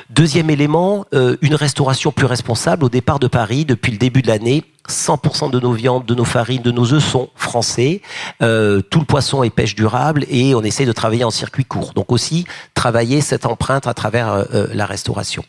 Deuxième 0.09 0.51
élément, 0.51 1.05
euh, 1.13 1.37
une 1.43 1.55
restauration 1.55 2.11
plus 2.11 2.27
responsable. 2.27 2.85
Au 2.85 2.89
départ 2.89 3.19
de 3.19 3.27
Paris, 3.27 3.65
depuis 3.65 3.93
le 3.93 3.99
début 3.99 4.23
de 4.23 4.29
l'année, 4.29 4.65
100% 4.89 5.51
de 5.51 5.61
nos 5.61 5.73
viandes, 5.73 6.07
de 6.07 6.15
nos 6.15 6.25
farines, 6.25 6.63
de 6.63 6.71
nos 6.71 6.93
œufs 6.93 7.05
sont 7.05 7.29
français. 7.35 8.03
Tout 8.39 9.01
le 9.01 9.05
poisson 9.05 9.43
est 9.43 9.51
pêche 9.51 9.75
durable 9.75 10.25
et 10.29 10.55
on 10.55 10.63
essaie 10.63 10.87
de 10.87 10.93
travailler 10.93 11.25
en 11.25 11.31
circuit 11.31 11.65
court. 11.65 11.93
Donc 11.95 12.13
aussi 12.13 12.47
travailler 12.75 13.21
cette 13.21 13.47
empreinte 13.47 13.89
à 13.89 13.95
travers 13.95 14.45
la 14.53 14.87
restauration. 14.87 15.43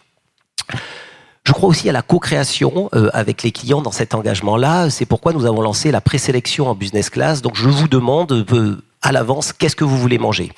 Je 1.48 1.54
crois 1.54 1.70
aussi 1.70 1.88
à 1.88 1.94
la 1.94 2.02
co-création 2.02 2.90
euh, 2.94 3.10
avec 3.14 3.42
les 3.42 3.54
clients 3.54 3.82
dans 3.82 3.94
cet 3.94 4.14
engagement-là. 4.14 4.90
C'est 4.90 5.06
pourquoi 5.06 5.32
nous 5.32 5.46
avons 5.46 5.62
lancé 5.62 5.92
la 5.92 6.02
présélection 6.02 6.68
en 6.68 6.76
business 6.76 7.10
class. 7.10 7.42
Donc 7.42 7.56
je 7.56 7.70
vous 7.70 7.88
demande 7.88 8.34
euh, 8.52 8.84
à 9.02 9.14
l'avance 9.14 9.54
qu'est-ce 9.54 9.78
que 9.78 9.86
vous 9.86 9.98
voulez 9.98 10.18
manger? 10.18 10.52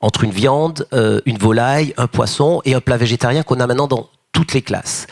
Entre 0.00 0.22
une 0.22 0.30
viande, 0.30 0.86
euh, 0.92 1.20
une 1.26 1.38
volaille, 1.38 1.92
un 1.96 2.06
poisson 2.06 2.62
et 2.64 2.74
un 2.74 2.80
plat 2.80 2.96
végétarien 2.96 3.42
qu'on 3.42 3.58
a 3.58 3.66
maintenant 3.66 3.88
dans 3.88 4.10
toutes 4.38 4.54
les 4.54 4.62
classes. 4.62 5.08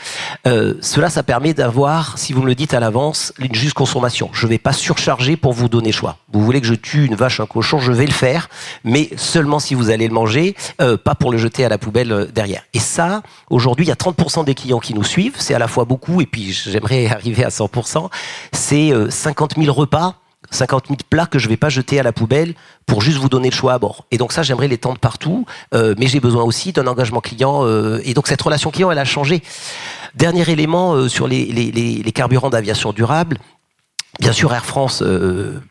Euh, 0.47 0.75
cela, 0.79 1.09
ça 1.09 1.21
permet 1.21 1.53
d'avoir, 1.53 2.17
si 2.17 2.31
vous 2.31 2.43
me 2.43 2.47
le 2.47 2.55
dites 2.55 2.73
à 2.73 2.79
l'avance, 2.79 3.33
une 3.39 3.53
juste 3.53 3.73
consommation. 3.73 4.29
Je 4.31 4.45
ne 4.45 4.51
vais 4.51 4.57
pas 4.57 4.71
surcharger 4.71 5.35
pour 5.35 5.51
vous 5.51 5.67
donner 5.67 5.91
choix. 5.91 6.15
Vous 6.31 6.45
voulez 6.45 6.61
que 6.61 6.67
je 6.67 6.75
tue 6.75 7.05
une 7.05 7.15
vache, 7.15 7.41
un 7.41 7.45
cochon, 7.45 7.77
je 7.77 7.91
vais 7.91 8.05
le 8.05 8.13
faire, 8.13 8.47
mais 8.85 9.09
seulement 9.17 9.59
si 9.59 9.75
vous 9.75 9.89
allez 9.89 10.07
le 10.07 10.13
manger, 10.13 10.55
euh, 10.79 10.95
pas 10.95 11.13
pour 11.13 11.29
le 11.29 11.37
jeter 11.37 11.65
à 11.65 11.69
la 11.69 11.77
poubelle 11.77 12.13
euh, 12.13 12.25
derrière. 12.33 12.61
Et 12.73 12.79
ça, 12.79 13.21
aujourd'hui, 13.49 13.85
il 13.85 13.89
y 13.89 13.91
a 13.91 13.95
30% 13.95 14.45
des 14.45 14.55
clients 14.55 14.79
qui 14.79 14.93
nous 14.93 15.03
suivent. 15.03 15.35
C'est 15.39 15.53
à 15.53 15.59
la 15.59 15.67
fois 15.67 15.83
beaucoup, 15.83 16.21
et 16.21 16.25
puis 16.25 16.53
j'aimerais 16.53 17.07
arriver 17.11 17.43
à 17.43 17.49
100%. 17.49 18.09
C'est 18.53 18.93
50 19.09 19.55
000 19.57 19.73
repas 19.73 20.15
50 20.51 20.87
000 20.87 20.97
plats 21.09 21.25
que 21.25 21.39
je 21.39 21.49
vais 21.49 21.57
pas 21.57 21.69
jeter 21.69 21.99
à 21.99 22.03
la 22.03 22.11
poubelle 22.11 22.53
pour 22.85 23.01
juste 23.01 23.17
vous 23.17 23.29
donner 23.29 23.49
le 23.49 23.55
choix 23.55 23.73
à 23.73 23.79
bord. 23.79 24.05
Et 24.11 24.17
donc 24.17 24.31
ça, 24.31 24.43
j'aimerais 24.43 24.67
les 24.67 24.77
tendre 24.77 24.99
partout, 24.99 25.45
euh, 25.73 25.93
mais 25.97 26.07
j'ai 26.07 26.19
besoin 26.19 26.43
aussi 26.43 26.71
d'un 26.71 26.87
engagement 26.87 27.21
client. 27.21 27.65
Euh, 27.65 28.01
et 28.05 28.13
donc 28.13 28.27
cette 28.27 28.41
relation 28.41 28.71
client, 28.71 28.91
elle 28.91 28.99
a 28.99 29.05
changé. 29.05 29.43
Dernier 30.15 30.49
élément 30.49 30.93
euh, 30.93 31.09
sur 31.09 31.27
les, 31.27 31.45
les, 31.45 31.71
les, 31.71 32.11
carburants 32.11 32.49
d'aviation 32.49 32.93
durable. 32.93 33.37
Bien 34.19 34.31
sûr, 34.31 34.53
Air 34.53 34.65
France 34.65 35.03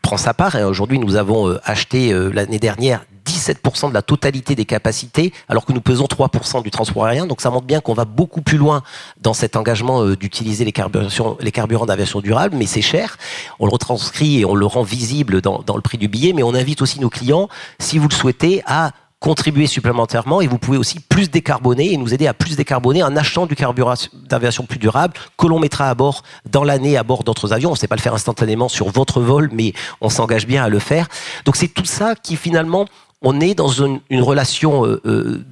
prend 0.01 0.15
sa 0.15 0.33
part. 0.33 0.55
Et 0.55 0.63
aujourd'hui, 0.63 0.99
nous 0.99 1.17
avons 1.17 1.57
acheté 1.65 2.13
l'année 2.31 2.59
dernière 2.59 3.01
17% 3.27 3.89
de 3.89 3.93
la 3.93 4.01
totalité 4.01 4.55
des 4.55 4.65
capacités, 4.65 5.33
alors 5.49 5.65
que 5.65 5.73
nous 5.73 5.81
pesons 5.81 6.05
3% 6.05 6.63
du 6.63 6.71
transport 6.71 7.05
aérien. 7.05 7.25
Donc 7.25 7.41
ça 7.41 7.49
montre 7.49 7.65
bien 7.65 7.81
qu'on 7.81 7.93
va 7.93 8.05
beaucoup 8.05 8.41
plus 8.41 8.57
loin 8.57 8.81
dans 9.21 9.33
cet 9.33 9.55
engagement 9.55 10.03
euh, 10.03 10.15
d'utiliser 10.15 10.65
les, 10.65 10.71
carburants 10.71 11.85
d'aviation 11.85 12.21
durable, 12.21 12.55
mais 12.55 12.65
c'est 12.65 12.81
cher. 12.81 13.17
On 13.59 13.65
le 13.65 13.71
retranscrit 13.71 14.39
et 14.39 14.45
on 14.45 14.55
le 14.55 14.65
rend 14.65 14.83
visible 14.83 15.41
dans, 15.41 15.59
dans 15.59 15.75
le 15.75 15.81
prix 15.81 15.97
du 15.97 16.07
billet, 16.07 16.33
mais 16.33 16.43
on 16.43 16.53
invite 16.53 16.81
aussi 16.81 16.99
nos 16.99 17.09
clients, 17.09 17.49
si 17.79 17.97
vous 17.97 18.07
le 18.07 18.13
souhaitez, 18.13 18.63
à 18.65 18.91
contribuer 19.19 19.65
supplémentairement 19.65 20.41
et 20.41 20.47
vous 20.47 20.59
pouvez 20.59 20.77
aussi 20.77 20.99
plus 20.99 21.29
décarboner 21.31 21.91
et 21.91 21.97
nous 21.97 22.13
aider 22.13 22.27
à 22.27 22.33
plus 22.33 22.55
décarboner 22.55 23.01
en 23.01 23.15
achetant 23.15 23.47
du 23.47 23.55
carburant 23.55 23.95
d'aviation 24.13 24.65
plus 24.65 24.77
durable 24.77 25.13
que 25.37 25.47
l'on 25.47 25.59
mettra 25.59 25.89
à 25.89 25.95
bord 25.95 26.21
dans 26.49 26.63
l'année 26.63 26.97
à 26.97 27.03
bord 27.03 27.23
d'autres 27.23 27.51
avions. 27.51 27.69
On 27.69 27.73
ne 27.73 27.77
sait 27.77 27.87
pas 27.87 27.95
le 27.95 28.01
faire 28.01 28.13
instantanément 28.13 28.69
sur 28.69 28.89
votre 28.89 29.21
vol, 29.21 29.49
mais 29.51 29.73
on 30.01 30.09
s'engage 30.09 30.45
bien 30.45 30.63
à 30.63 30.69
le 30.69 30.79
faire. 30.79 31.07
Donc 31.45 31.55
c'est 31.55 31.67
tout 31.67 31.85
ça 31.85 32.13
qui 32.15 32.35
finalement 32.35 32.85
on 33.21 33.39
est 33.39 33.55
dans 33.55 33.69
une, 33.69 33.99
relation 34.21 34.85
euh, 34.85 35.01
euh, 35.05 35.45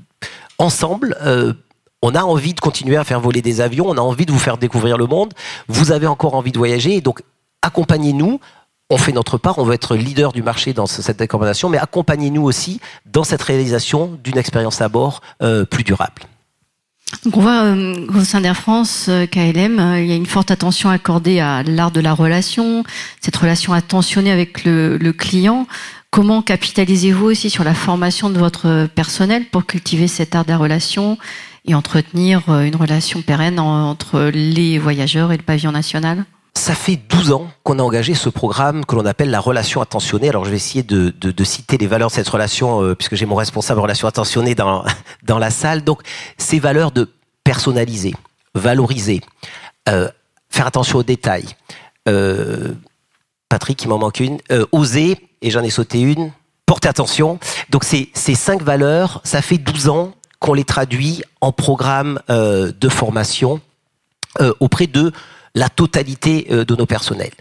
ensemble. 0.58 1.18
Euh, 1.22 1.54
on 2.02 2.14
a 2.14 2.22
envie 2.22 2.54
de 2.54 2.60
continuer 2.60 2.98
à 2.98 3.04
faire 3.04 3.20
voler 3.20 3.42
des 3.42 3.62
avions, 3.62 3.88
on 3.88 3.98
a 3.98 4.02
envie 4.02 4.26
de 4.26 4.32
vous 4.32 4.40
faire 4.40 4.58
découvrir 4.58 4.98
le 4.98 5.08
monde. 5.08 5.34
Vous 5.68 5.92
avez 5.92 6.08
encore 6.08 6.36
envie 6.36 6.52
de 6.52 6.58
voyager, 6.58 7.02
donc 7.02 7.22
accompagnez-nous. 7.62 8.40
On 8.92 8.98
fait 9.00 9.12
notre 9.12 9.40
part, 9.40 9.58
on 9.58 9.64
veut 9.64 9.74
être 9.74 9.96
leader 9.96 10.32
du 10.32 10.44
marché 10.44 10.74
dans 10.74 10.86
cette 10.86 11.18
décarbonation, 11.18 11.70
mais 11.70 11.80
accompagnez-nous 11.80 12.44
aussi 12.44 12.80
dans 13.08 13.24
cette 13.24 13.42
réalisation 13.42 14.20
d'une 14.24 14.38
expérience 14.38 14.80
à 14.82 14.90
bord 14.90 15.22
plus 15.72 15.84
durable. 15.84 16.22
Donc 17.24 17.38
on 17.38 17.42
voit 17.42 17.64
au 18.16 18.24
sein 18.24 18.42
d'Air 18.42 18.56
France, 18.56 19.10
KLM, 19.32 19.96
il 19.98 20.06
y 20.06 20.12
a 20.12 20.16
une 20.16 20.28
forte 20.28 20.52
attention 20.52 20.92
accordée 20.92 21.40
à 21.40 21.64
l'art 21.64 21.90
de 21.90 22.00
la 22.00 22.14
relation, 22.14 22.84
cette 23.22 23.36
relation 23.36 23.74
attentionnée 23.74 24.32
avec 24.32 24.66
le 24.66 25.12
client. 25.14 25.66
Comment 26.16 26.42
capitalisez-vous 26.42 27.26
aussi 27.26 27.50
sur 27.50 27.66
la 27.66 27.74
formation 27.74 28.30
de 28.30 28.40
votre 28.40 28.88
personnel 28.88 29.50
pour 29.52 29.66
cultiver 29.66 30.08
cet 30.08 30.34
art 30.34 30.46
de 30.46 30.50
la 30.52 30.58
relation 30.58 31.18
et 31.66 31.76
entretenir 31.76 32.44
euh, 32.48 32.62
une 32.62 32.78
relation 32.78 33.22
pérenne 33.22 33.60
entre 33.60 34.32
les 34.34 34.80
voyageurs 34.80 35.34
et 35.34 35.38
le 35.38 35.44
pavillon 35.44 35.74
national? 35.74 36.24
Ça 36.54 36.74
fait 36.74 36.96
12 36.96 37.34
ans 37.34 37.52
qu'on 37.64 37.80
a 37.80 37.84
engagé 37.84 38.14
ce 38.14 38.30
programme 38.30 38.86
que 38.86 38.96
l'on 38.96 39.06
appelle 39.06 39.30
la 39.30 39.42
relation 39.42 39.82
attentionnée. 39.82 40.30
Alors 40.30 40.46
je 40.46 40.52
vais 40.52 40.56
essayer 40.56 40.84
de, 40.84 41.14
citer 41.44 41.78
les 41.78 41.86
valeurs 41.86 42.08
de 42.08 42.14
cette 42.14 42.30
relation, 42.30 42.82
euh, 42.82 42.96
puisque 42.96 43.16
j'ai 43.16 43.26
mon 43.26 43.36
responsable 43.36 43.82
relation 43.82 44.08
attentionnée 44.08 44.56
dans, 44.56 44.86
dans 45.24 45.38
la 45.38 45.50
salle. 45.50 45.84
Donc 45.84 46.02
ces 46.38 46.60
valeurs 46.60 46.92
de 46.92 47.12
personnaliser, 47.44 48.14
valoriser, 48.54 49.20
euh, 49.90 50.08
faire 50.50 50.66
attention 50.66 51.00
aux 51.00 51.04
détails. 51.04 51.48
Patrick, 53.50 53.84
il 53.84 53.90
m'en 53.90 53.98
manque 53.98 54.22
une. 54.22 54.38
oser, 54.72 55.18
et 55.42 55.50
j'en 55.50 55.64
ai 55.64 55.70
sauté 55.70 56.02
une. 56.02 56.32
Portez 56.66 56.88
attention. 56.88 57.40
Donc 57.70 57.84
ces, 57.84 58.10
cinq 58.14 58.62
valeurs, 58.62 59.22
ça 59.24 59.42
fait 59.42 59.58
12 59.58 59.90
ans 59.90 60.14
qu'on 60.40 60.54
les 60.54 60.64
traduit 60.64 61.24
en 61.42 61.52
programme 61.52 62.20
euh, 62.30 62.72
de 62.80 62.90
formation 62.90 63.62
euh, 64.42 64.54
auprès 64.60 64.88
de 64.88 65.12
la 65.54 65.70
totalité 65.70 66.48
euh, 66.52 66.66
de 66.66 66.76
nos 66.76 66.86
personnels. 66.86 67.32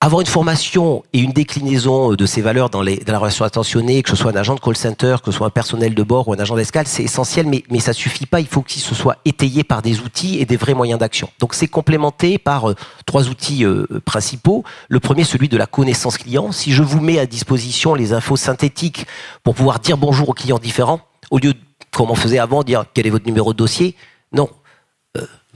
Avoir 0.00 0.20
une 0.20 0.28
formation 0.28 1.02
et 1.12 1.18
une 1.18 1.32
déclinaison 1.32 2.14
de 2.14 2.24
ces 2.24 2.40
valeurs 2.40 2.70
dans, 2.70 2.82
les, 2.82 2.98
dans 2.98 3.12
la 3.12 3.18
relation 3.18 3.44
attentionnée, 3.44 4.04
que 4.04 4.10
ce 4.10 4.14
soit 4.14 4.30
un 4.30 4.36
agent 4.36 4.54
de 4.54 4.60
call 4.60 4.76
center, 4.76 5.16
que 5.24 5.32
ce 5.32 5.36
soit 5.38 5.48
un 5.48 5.50
personnel 5.50 5.92
de 5.92 6.02
bord 6.04 6.28
ou 6.28 6.34
un 6.34 6.38
agent 6.38 6.54
d'escale, 6.54 6.86
c'est 6.86 7.02
essentiel, 7.02 7.46
mais, 7.46 7.64
mais 7.68 7.80
ça 7.80 7.92
suffit 7.92 8.24
pas. 8.24 8.38
Il 8.38 8.46
faut 8.46 8.62
que 8.62 8.70
ce 8.70 8.94
soit 8.94 9.16
étayé 9.24 9.64
par 9.64 9.82
des 9.82 9.98
outils 9.98 10.38
et 10.38 10.46
des 10.46 10.56
vrais 10.56 10.74
moyens 10.74 11.00
d'action. 11.00 11.28
Donc 11.40 11.52
c'est 11.52 11.66
complémenté 11.66 12.38
par 12.38 12.70
euh, 12.70 12.76
trois 13.06 13.28
outils 13.28 13.64
euh, 13.64 13.86
principaux. 14.04 14.62
Le 14.88 15.00
premier, 15.00 15.24
celui 15.24 15.48
de 15.48 15.56
la 15.56 15.66
connaissance 15.66 16.16
client. 16.16 16.52
Si 16.52 16.70
je 16.70 16.84
vous 16.84 17.00
mets 17.00 17.18
à 17.18 17.26
disposition 17.26 17.96
les 17.96 18.12
infos 18.12 18.36
synthétiques 18.36 19.04
pour 19.42 19.56
pouvoir 19.56 19.80
dire 19.80 19.96
bonjour 19.96 20.28
aux 20.28 20.34
clients 20.34 20.60
différents, 20.60 21.00
au 21.32 21.38
lieu 21.38 21.54
de, 21.54 21.58
comme 21.90 22.12
on 22.12 22.14
faisait 22.14 22.38
avant, 22.38 22.62
dire 22.62 22.84
quel 22.94 23.08
est 23.08 23.10
votre 23.10 23.26
numéro 23.26 23.52
de 23.52 23.58
dossier, 23.58 23.96
non, 24.32 24.48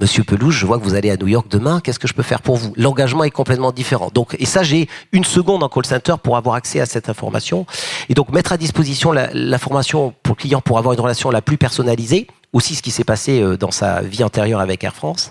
Monsieur 0.01 0.25
Pelouche, 0.25 0.59
je 0.59 0.65
vois 0.65 0.79
que 0.79 0.85
vous 0.85 0.95
allez 0.95 1.11
à 1.11 1.17
New 1.17 1.29
York 1.29 1.47
demain, 1.51 1.81
qu'est-ce 1.81 1.99
que 1.99 2.09
je 2.09 2.15
peux 2.15 2.23
faire 2.23 2.41
pour 2.41 2.57
vous? 2.57 2.73
L'engagement 2.77 3.25
est 3.25 3.31
complètement 3.31 3.73
différent. 3.73 4.11
Donc, 4.13 4.35
et 4.39 4.47
ça, 4.47 4.63
j'ai 4.63 4.89
une 5.13 5.23
seconde 5.23 5.63
en 5.63 5.69
call 5.69 5.85
center 5.85 6.15
pour 6.23 6.39
avoir 6.39 6.55
accès 6.55 6.81
à 6.81 6.87
cette 6.87 7.11
information. 7.11 7.67
Et 8.09 8.15
donc, 8.15 8.31
mettre 8.33 8.53
à 8.53 8.57
disposition 8.57 9.13
l'information 9.13 10.15
pour 10.23 10.35
le 10.35 10.41
client 10.41 10.61
pour 10.63 10.79
avoir 10.79 10.95
une 10.95 11.01
relation 11.01 11.31
la 11.31 11.43
plus 11.43 11.59
personnalisée, 11.59 12.27
aussi 12.55 12.75
ce 12.75 12.83
qui 12.83 12.91
s'est 12.91 13.05
passé 13.05 13.41
euh, 13.41 13.57
dans 13.57 13.71
sa 13.71 14.01
vie 14.01 14.25
antérieure 14.25 14.61
avec 14.61 14.83
Air 14.83 14.95
France. 14.95 15.31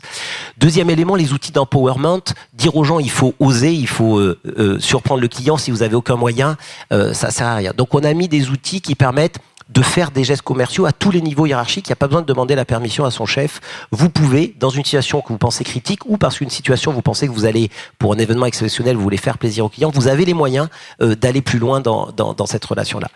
Deuxième 0.57 0.89
élément, 0.91 1.15
les 1.15 1.33
outils 1.33 1.51
d'empowerment. 1.51 2.21
Dire 2.53 2.75
aux 2.75 2.83
gens, 2.83 2.99
il 2.99 3.11
faut 3.11 3.33
oser, 3.39 3.73
il 3.73 3.87
faut 3.87 4.19
euh, 4.19 4.39
euh, 4.57 4.79
surprendre 4.79 5.21
le 5.21 5.27
client. 5.27 5.57
Si 5.57 5.71
vous 5.71 5.81
avez 5.81 5.95
aucun 5.95 6.15
moyen, 6.15 6.55
ça 6.91 7.31
sert 7.31 7.47
à 7.47 7.55
rien. 7.55 7.73
Donc, 7.75 7.95
on 7.95 8.03
a 8.03 8.13
mis 8.13 8.27
des 8.27 8.49
outils 8.49 8.81
qui 8.81 8.95
permettent 8.95 9.39
de 9.71 9.81
faire 9.81 10.11
des 10.11 10.23
gestes 10.23 10.41
commerciaux 10.41 10.85
à 10.85 10.91
tous 10.91 11.11
les 11.11 11.21
niveaux 11.21 11.45
hiérarchiques. 11.45 11.87
Il 11.87 11.91
n'y 11.91 11.93
a 11.93 11.97
pas 11.97 12.07
besoin 12.07 12.21
de 12.21 12.27
demander 12.27 12.55
la 12.55 12.65
permission 12.65 13.05
à 13.05 13.11
son 13.11 13.25
chef. 13.25 13.61
Vous 13.91 14.09
pouvez, 14.09 14.55
dans 14.59 14.69
une 14.69 14.83
situation 14.83 15.21
que 15.21 15.29
vous 15.29 15.37
pensez 15.37 15.63
critique 15.63 16.05
ou 16.05 16.17
parce 16.17 16.37
qu'une 16.37 16.49
situation 16.49 16.91
vous 16.91 17.01
pensez 17.01 17.27
que 17.27 17.31
vous 17.31 17.45
allez, 17.45 17.69
pour 17.97 18.13
un 18.13 18.17
événement 18.17 18.45
exceptionnel, 18.45 18.95
vous 18.95 19.03
voulez 19.03 19.17
faire 19.17 19.37
plaisir 19.37 19.65
au 19.65 19.69
client, 19.69 19.91
vous 19.93 20.07
avez 20.07 20.25
les 20.25 20.33
moyens 20.33 20.67
euh, 21.01 21.15
d'aller 21.15 21.41
plus 21.41 21.59
loin 21.59 21.79
dans, 21.79 22.11
dans, 22.11 22.33
dans 22.33 22.45
cette 22.45 22.65
relation-là. 22.65 23.07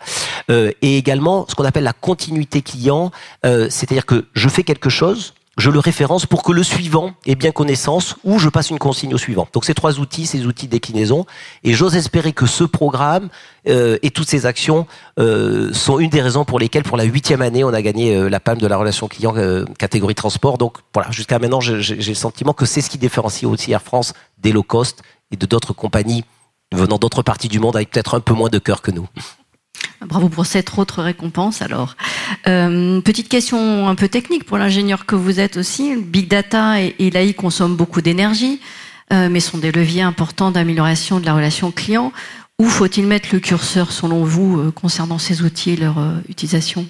Euh, 0.50 0.72
et 0.82 0.96
également, 0.96 1.46
ce 1.48 1.54
qu'on 1.54 1.64
appelle 1.64 1.84
la 1.84 1.92
continuité 1.92 2.62
client, 2.62 3.10
euh, 3.44 3.68
c'est-à-dire 3.70 4.06
que 4.06 4.26
je 4.34 4.48
fais 4.48 4.62
quelque 4.62 4.90
chose, 4.90 5.34
je 5.56 5.70
le 5.70 5.78
référence 5.78 6.26
pour 6.26 6.42
que 6.42 6.52
le 6.52 6.62
suivant 6.62 7.14
ait 7.24 7.34
bien 7.34 7.50
connaissance 7.50 8.16
ou 8.24 8.38
je 8.38 8.48
passe 8.48 8.70
une 8.70 8.78
consigne 8.78 9.14
au 9.14 9.18
suivant. 9.18 9.48
Donc 9.52 9.64
ces 9.64 9.74
trois 9.74 9.98
outils, 9.98 10.26
ces 10.26 10.46
outils 10.46 10.66
de 10.66 10.72
déclinaison, 10.72 11.24
et 11.64 11.72
j'ose 11.72 11.96
espérer 11.96 12.32
que 12.32 12.46
ce 12.46 12.64
programme 12.64 13.28
euh, 13.68 13.98
et 14.02 14.10
toutes 14.10 14.28
ces 14.28 14.44
actions 14.44 14.86
euh, 15.18 15.72
sont 15.72 15.98
une 15.98 16.10
des 16.10 16.20
raisons 16.20 16.44
pour 16.44 16.58
lesquelles, 16.58 16.82
pour 16.82 16.96
la 16.96 17.04
huitième 17.04 17.40
année, 17.40 17.64
on 17.64 17.72
a 17.72 17.80
gagné 17.80 18.14
euh, 18.14 18.28
la 18.28 18.40
palme 18.40 18.60
de 18.60 18.66
la 18.66 18.76
relation 18.76 19.08
client 19.08 19.34
catégorie 19.78 20.14
transport. 20.14 20.58
Donc 20.58 20.78
voilà, 20.92 21.10
jusqu'à 21.10 21.38
maintenant, 21.38 21.60
j'ai 21.60 21.94
le 21.96 22.14
sentiment 22.14 22.52
que 22.52 22.66
c'est 22.66 22.82
ce 22.82 22.90
qui 22.90 22.98
différencie 22.98 23.50
aussi 23.50 23.72
Air 23.72 23.82
France 23.82 24.12
des 24.38 24.52
low 24.52 24.62
cost 24.62 25.02
et 25.30 25.36
de 25.36 25.46
d'autres 25.46 25.72
compagnies 25.72 26.24
venant 26.74 26.98
d'autres 26.98 27.22
parties 27.22 27.48
du 27.48 27.60
monde 27.60 27.76
avec 27.76 27.90
peut-être 27.90 28.14
un 28.14 28.20
peu 28.20 28.34
moins 28.34 28.48
de 28.50 28.58
cœur 28.58 28.82
que 28.82 28.90
nous. 28.90 29.06
Bravo 30.04 30.28
pour 30.28 30.46
cette 30.46 30.76
autre 30.78 31.02
récompense 31.02 31.62
alors. 31.62 31.96
Euh, 32.46 33.00
petite 33.00 33.28
question 33.28 33.88
un 33.88 33.94
peu 33.94 34.08
technique 34.08 34.44
pour 34.44 34.58
l'ingénieur 34.58 35.06
que 35.06 35.16
vous 35.16 35.40
êtes 35.40 35.56
aussi. 35.56 35.96
Big 35.96 36.28
Data 36.28 36.80
et, 36.80 37.10
l'AI 37.10 37.32
consomment 37.34 37.76
beaucoup 37.76 38.02
d'énergie, 38.02 38.60
euh, 39.12 39.28
mais 39.30 39.40
sont 39.40 39.58
des 39.58 39.72
leviers 39.72 40.02
importants 40.02 40.50
d'amélioration 40.50 41.18
de 41.18 41.26
la 41.26 41.34
relation 41.34 41.70
client. 41.70 42.12
Où 42.58 42.66
faut-il 42.68 43.06
mettre 43.06 43.30
le 43.32 43.40
curseur 43.40 43.90
selon 43.90 44.24
vous 44.24 44.58
euh, 44.58 44.70
concernant 44.70 45.18
ces 45.18 45.42
outils 45.42 45.72
et 45.72 45.76
leur 45.76 45.96
utilisation? 46.28 46.86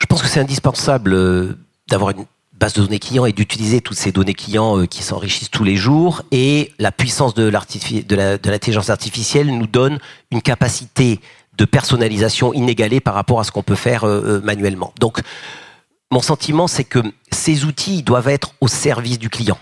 Je 0.00 0.06
pense 0.06 0.20
que 0.20 0.28
c'est 0.28 0.40
indispensable 0.40 1.56
d'avoir 1.88 2.10
une 2.10 2.26
base 2.52 2.74
de 2.74 2.82
données 2.82 2.98
clients 2.98 3.24
et 3.24 3.32
d'utiliser 3.32 3.80
toutes 3.80 3.96
ces 3.96 4.12
données 4.12 4.34
clients 4.34 4.86
qui 4.86 5.02
s'enrichissent 5.02 5.50
tous 5.50 5.64
les 5.64 5.76
jours. 5.76 6.22
Et 6.32 6.72
la 6.78 6.92
puissance 6.92 7.34
de 7.34 7.44
l'intelligence 7.48 8.90
artificielle 8.90 9.56
nous 9.56 9.66
donne 9.66 9.98
une 10.30 10.42
capacité 10.42 11.20
de 11.56 11.64
personnalisation 11.64 12.52
inégalée 12.52 13.00
par 13.00 13.14
rapport 13.14 13.40
à 13.40 13.44
ce 13.44 13.50
qu'on 13.50 13.62
peut 13.62 13.74
faire 13.74 14.04
euh, 14.04 14.40
manuellement. 14.42 14.92
Donc, 14.98 15.20
mon 16.10 16.20
sentiment, 16.20 16.66
c'est 16.66 16.84
que 16.84 17.00
ces 17.30 17.64
outils 17.64 18.02
doivent 18.02 18.28
être 18.28 18.54
au 18.60 18.68
service 18.68 19.18
du 19.18 19.30
client. 19.30 19.58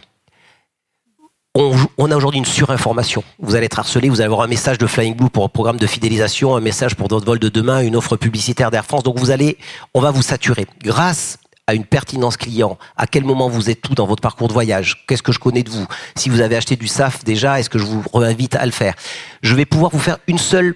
On, 1.54 1.74
on, 1.98 2.10
a 2.10 2.16
aujourd'hui 2.16 2.38
une 2.38 2.46
surinformation. 2.46 3.24
Vous 3.40 3.56
allez 3.56 3.66
être 3.66 3.78
harcelé, 3.78 4.08
vous 4.08 4.20
allez 4.20 4.26
avoir 4.26 4.42
un 4.42 4.46
message 4.46 4.78
de 4.78 4.86
Flying 4.86 5.16
Blue 5.16 5.30
pour 5.30 5.44
un 5.44 5.48
programme 5.48 5.78
de 5.78 5.86
fidélisation, 5.86 6.54
un 6.54 6.60
message 6.60 6.94
pour 6.94 7.08
votre 7.08 7.26
vol 7.26 7.40
de 7.40 7.48
demain, 7.48 7.80
une 7.80 7.96
offre 7.96 8.16
publicitaire 8.16 8.70
d'Air 8.70 8.84
France. 8.84 9.02
Donc 9.02 9.18
vous 9.18 9.32
allez, 9.32 9.58
on 9.92 10.00
va 10.00 10.12
vous 10.12 10.22
saturer. 10.22 10.66
Grâce 10.82 11.38
à 11.66 11.74
une 11.74 11.84
pertinence 11.84 12.36
client, 12.36 12.78
à 12.96 13.06
quel 13.06 13.24
moment 13.24 13.48
vous 13.48 13.70
êtes 13.70 13.80
tout 13.80 13.94
dans 13.94 14.06
votre 14.06 14.20
parcours 14.22 14.48
de 14.48 14.52
voyage, 14.52 15.04
qu'est-ce 15.06 15.22
que 15.22 15.32
je 15.32 15.38
connais 15.38 15.62
de 15.62 15.70
vous, 15.70 15.86
si 16.16 16.28
vous 16.28 16.40
avez 16.40 16.56
acheté 16.56 16.76
du 16.76 16.88
SAF 16.88 17.24
déjà, 17.24 17.60
est-ce 17.60 17.70
que 17.70 17.78
je 17.78 17.84
vous 17.84 18.02
réinvite 18.12 18.56
à 18.56 18.66
le 18.66 18.72
faire. 18.72 18.94
Je 19.42 19.54
vais 19.54 19.66
pouvoir 19.66 19.92
vous 19.92 20.00
faire 20.00 20.18
une 20.26 20.38
seule 20.38 20.74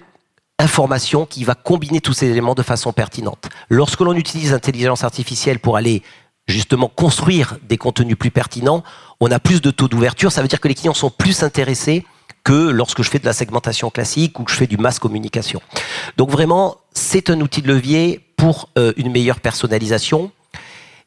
information 0.59 1.25
qui 1.25 1.43
va 1.43 1.55
combiner 1.55 2.01
tous 2.01 2.13
ces 2.13 2.27
éléments 2.27 2.55
de 2.55 2.63
façon 2.63 2.93
pertinente. 2.93 3.49
Lorsque 3.69 4.01
l'on 4.01 4.13
utilise 4.13 4.51
l'intelligence 4.51 5.03
artificielle 5.03 5.59
pour 5.59 5.77
aller 5.77 6.01
justement 6.47 6.87
construire 6.87 7.57
des 7.67 7.77
contenus 7.77 8.17
plus 8.17 8.31
pertinents, 8.31 8.83
on 9.19 9.31
a 9.31 9.39
plus 9.39 9.61
de 9.61 9.71
taux 9.71 9.87
d'ouverture. 9.87 10.31
Ça 10.31 10.41
veut 10.41 10.47
dire 10.47 10.59
que 10.59 10.67
les 10.67 10.75
clients 10.75 10.93
sont 10.93 11.09
plus 11.09 11.43
intéressés 11.43 12.05
que 12.43 12.69
lorsque 12.69 13.01
je 13.01 13.09
fais 13.09 13.19
de 13.19 13.25
la 13.25 13.33
segmentation 13.33 13.89
classique 13.89 14.39
ou 14.39 14.43
que 14.43 14.51
je 14.51 14.55
fais 14.55 14.67
du 14.67 14.77
mass 14.77 14.99
communication. 14.99 15.61
Donc 16.17 16.29
vraiment, 16.29 16.77
c'est 16.93 17.29
un 17.29 17.41
outil 17.41 17.61
de 17.61 17.67
levier 17.67 18.21
pour 18.37 18.69
euh, 18.77 18.93
une 18.97 19.11
meilleure 19.11 19.39
personnalisation. 19.39 20.31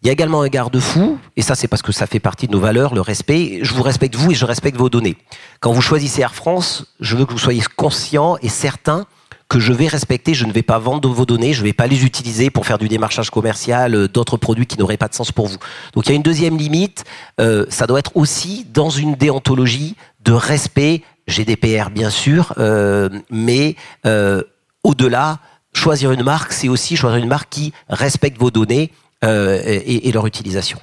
Il 0.03 0.07
y 0.07 0.11
a 0.11 0.13
également 0.13 0.43
un 0.43 0.49
garde-fou, 0.49 1.19
et 1.37 1.43
ça 1.43 1.57
c'est 1.57 1.67
parce 1.67 1.83
que 1.83 1.91
ça 1.91 2.07
fait 2.07 2.21
partie 2.21 2.47
de 2.47 2.53
nos 2.53 2.61
valeurs, 2.61 2.95
le 2.95 3.01
respect. 3.01 3.61
Je 3.63 3.75
vous 3.75 3.83
respecte 3.83 4.15
vous 4.15 4.31
et 4.31 4.35
je 4.35 4.45
respecte 4.45 4.77
vos 4.77 4.89
données. 4.89 5.17
Quand 5.61 5.73
vous 5.73 5.81
choisissez 5.81 6.23
Air 6.23 6.35
France, 6.35 6.87
je 7.01 7.17
veux 7.17 7.25
que 7.25 7.33
vous 7.33 7.39
soyez 7.39 7.63
conscient 7.77 8.37
et 8.43 8.49
certain 8.49 9.07
que 9.49 9.59
je 9.59 9.73
vais 9.73 9.87
respecter, 9.87 10.35
je 10.35 10.45
ne 10.45 10.53
vais 10.53 10.63
pas 10.63 10.79
vendre 10.79 11.09
vos 11.09 11.25
données, 11.25 11.53
je 11.53 11.61
ne 11.61 11.67
vais 11.67 11.73
pas 11.73 11.87
les 11.87 12.05
utiliser 12.05 12.51
pour 12.51 12.67
faire 12.67 12.79
du 12.79 12.89
démarchage 12.89 13.31
commercial, 13.31 13.95
euh, 13.95 14.09
d'autres 14.09 14.37
produits 14.37 14.67
qui 14.67 14.79
n'auraient 14.79 14.99
pas 14.99 15.09
de 15.09 15.15
sens 15.15 15.33
pour 15.33 15.47
vous. 15.47 15.57
Donc 15.95 16.07
il 16.07 16.11
y 16.11 16.13
a 16.13 16.17
une 16.17 16.23
deuxième 16.23 16.59
limite, 16.59 17.05
euh, 17.41 17.65
ça 17.69 17.87
doit 17.87 17.99
être 17.99 18.17
aussi 18.17 18.67
dans 18.73 18.91
une 18.91 19.15
déontologie 19.15 19.97
de 20.25 20.33
respect, 20.33 21.03
GDPR 21.27 21.91
bien 21.91 22.11
sûr, 22.11 22.53
euh, 22.59 23.09
mais 23.31 23.77
euh, 24.07 24.43
au-delà, 24.83 25.39
choisir 25.75 26.13
une 26.13 26.23
marque, 26.23 26.53
c'est 26.53 26.69
aussi 26.69 26.97
choisir 26.97 27.19
une 27.19 27.29
marque 27.29 27.49
qui 27.51 27.73
respecte 27.89 28.39
vos 28.39 28.51
données 28.51 28.91
euh, 29.25 29.61
et, 29.65 30.09
et 30.09 30.13
leur 30.13 30.27
utilisation. 30.27 30.79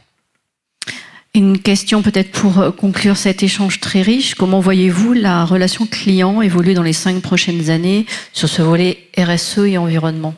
Une 1.36 1.60
question 1.60 2.02
peut-être 2.02 2.32
pour 2.32 2.60
euh, 2.60 2.72
conclure 2.72 3.18
cet 3.18 3.44
échange 3.44 3.82
très 3.82 4.02
riche. 4.02 4.36
Comment 4.36 4.62
voyez-vous 4.62 5.12
la 5.12 5.44
relation 5.44 5.86
client 5.86 6.42
évoluer 6.42 6.74
dans 6.74 6.82
les 6.82 6.94
cinq 6.94 7.22
prochaines 7.22 7.70
années 7.70 8.06
sur 8.32 8.48
ce 8.48 8.62
volet 8.62 9.00
RSE 9.18 9.58
et 9.58 9.78
environnement? 9.78 10.34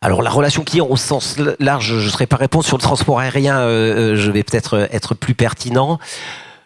Alors 0.00 0.22
la 0.22 0.30
relation 0.30 0.62
client 0.62 0.86
au 0.88 0.96
sens 0.96 1.36
large, 1.58 1.98
je 1.98 2.04
ne 2.04 2.10
serai 2.10 2.28
pas 2.28 2.36
répondre 2.36 2.64
sur 2.64 2.76
le 2.76 2.82
transport 2.82 3.18
aérien, 3.18 3.58
euh, 3.58 4.14
je 4.14 4.30
vais 4.30 4.44
peut-être 4.44 4.88
être 4.92 5.16
plus 5.16 5.34
pertinent. 5.34 5.98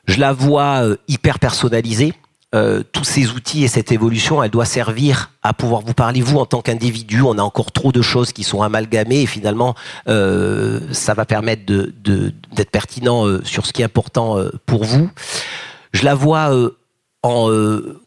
Je 0.06 0.20
la 0.20 0.34
vois 0.34 0.84
euh, 0.84 0.96
hyper 1.08 1.38
personnalisée. 1.38 2.12
Euh, 2.56 2.82
tous 2.92 3.04
ces 3.04 3.30
outils 3.30 3.64
et 3.64 3.68
cette 3.68 3.92
évolution, 3.92 4.42
elle 4.42 4.50
doit 4.50 4.64
servir 4.64 5.30
à 5.42 5.52
pouvoir 5.52 5.82
vous 5.82 5.92
parler, 5.92 6.22
vous, 6.22 6.38
en 6.38 6.46
tant 6.46 6.62
qu'individu. 6.62 7.20
On 7.20 7.36
a 7.38 7.42
encore 7.42 7.70
trop 7.70 7.92
de 7.92 8.00
choses 8.00 8.32
qui 8.32 8.44
sont 8.44 8.62
amalgamées 8.62 9.22
et 9.22 9.26
finalement, 9.26 9.74
euh, 10.08 10.80
ça 10.90 11.12
va 11.12 11.26
permettre 11.26 11.66
d'être 11.66 12.02
de, 12.02 12.32
pertinent 12.72 13.26
euh, 13.26 13.42
sur 13.44 13.66
ce 13.66 13.72
qui 13.72 13.82
est 13.82 13.84
important 13.84 14.38
pour 14.64 14.84
vous. 14.84 15.10
Je 15.92 16.04
la 16.04 16.14
vois 16.14 16.50
en 17.22 17.50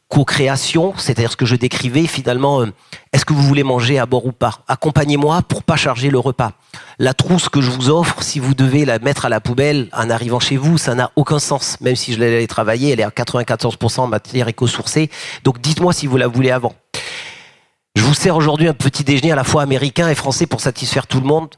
co-création, 0.10 0.94
c'est-à-dire 0.98 1.32
ce 1.32 1.38
que 1.38 1.46
je 1.46 1.56
décrivais, 1.56 2.08
finalement, 2.08 2.66
est-ce 3.14 3.26
que 3.26 3.34
vous 3.34 3.44
voulez 3.44 3.64
manger 3.64 4.00
à 4.00 4.08
bord 4.08 4.26
ou 4.26 4.32
pas? 4.32 4.60
Accompagnez-moi 4.68 5.44
pour 5.44 5.64
pas 5.64 5.76
charger 5.76 6.10
le 6.10 6.20
repas. 6.20 6.54
La 6.98 7.14
trousse 7.14 7.48
que 7.48 7.62
je 7.62 7.70
vous 7.70 7.90
offre, 7.90 8.22
si 8.24 8.40
vous 8.40 8.56
devez 8.56 8.86
la 8.86 8.98
mettre 9.00 9.26
à 9.26 9.30
la 9.30 9.40
poubelle 9.40 9.88
en 9.94 10.10
arrivant 10.10 10.40
chez 10.40 10.58
vous, 10.58 10.78
ça 10.80 10.96
n'a 10.96 11.12
aucun 11.16 11.40
sens. 11.40 11.80
Même 11.80 11.96
si 11.96 12.14
je 12.14 12.20
l'ai 12.20 12.48
travaillé, 12.48 12.92
elle 12.92 13.00
est 13.00 13.04
à 13.04 13.10
94% 13.10 14.02
en 14.02 14.08
matière 14.08 14.48
éco-sourcée. 14.48 15.12
Donc 15.44 15.62
dites-moi 15.62 15.94
si 15.94 16.08
vous 16.08 16.18
la 16.18 16.28
voulez 16.28 16.52
avant. 16.52 16.74
Je 17.96 18.04
vous 18.04 18.14
sers 18.14 18.36
aujourd'hui 18.36 18.68
un 18.68 18.74
petit 18.74 19.04
déjeuner 19.04 19.32
à 19.32 19.36
la 19.36 19.44
fois 19.44 19.62
américain 19.62 20.10
et 20.10 20.16
français 20.16 20.46
pour 20.46 20.62
satisfaire 20.62 21.06
tout 21.06 21.20
le 21.20 21.28
monde. 21.28 21.50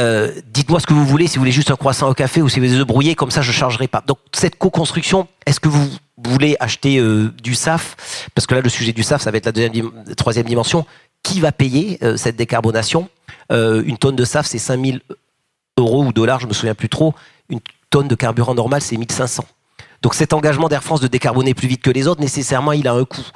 Euh, 0.00 0.32
dites-moi 0.52 0.80
ce 0.80 0.86
que 0.86 0.94
vous 0.94 1.04
voulez, 1.04 1.26
si 1.26 1.36
vous 1.36 1.42
voulez 1.42 1.52
juste 1.52 1.70
un 1.70 1.76
croissant 1.76 2.08
au 2.08 2.14
café 2.14 2.40
ou 2.40 2.48
si 2.48 2.58
vous 2.58 2.64
voulez 2.64 2.74
des 2.74 2.80
œufs 2.80 2.86
brouillés, 2.86 3.14
comme 3.14 3.30
ça 3.30 3.42
je 3.42 3.50
ne 3.50 3.54
chargerai 3.54 3.86
pas. 3.86 4.02
Donc 4.06 4.18
cette 4.32 4.56
co-construction, 4.56 5.28
est-ce 5.44 5.60
que 5.60 5.68
vous 5.68 5.86
voulez 6.16 6.56
acheter 6.58 6.98
euh, 6.98 7.32
du 7.42 7.54
SAF? 7.54 8.28
Parce 8.34 8.46
que 8.46 8.54
là 8.54 8.62
le 8.62 8.70
sujet 8.70 8.92
du 8.92 9.02
SAF, 9.02 9.20
ça 9.20 9.30
va 9.30 9.36
être 9.36 9.54
la 9.54 10.14
troisième 10.14 10.46
dimension. 10.46 10.86
Qui 11.22 11.40
va 11.40 11.52
payer 11.52 11.98
euh, 12.02 12.16
cette 12.16 12.36
décarbonation? 12.36 13.08
Une 13.50 13.98
tonne 13.98 14.16
de 14.16 14.24
SAF, 14.24 14.46
c'est 14.46 14.58
5000 14.58 15.00
euros 15.76 16.04
ou 16.04 16.12
dollars, 16.12 16.40
je 16.40 16.46
me 16.46 16.52
souviens 16.52 16.74
plus 16.74 16.88
trop. 16.88 17.14
Une 17.48 17.58
tonne 17.90 18.06
de 18.06 18.14
carburant 18.14 18.54
normal, 18.54 18.80
c'est 18.80 18.96
1500. 18.96 19.44
Donc 20.02 20.14
cet 20.14 20.32
engagement 20.32 20.68
d'Air 20.68 20.82
France 20.82 21.00
de 21.00 21.08
décarboner 21.08 21.54
plus 21.54 21.68
vite 21.68 21.82
que 21.82 21.90
les 21.90 22.06
autres, 22.06 22.20
nécessairement, 22.20 22.72
il 22.72 22.88
a 22.88 22.92
un 22.92 23.04
coût. 23.04 23.26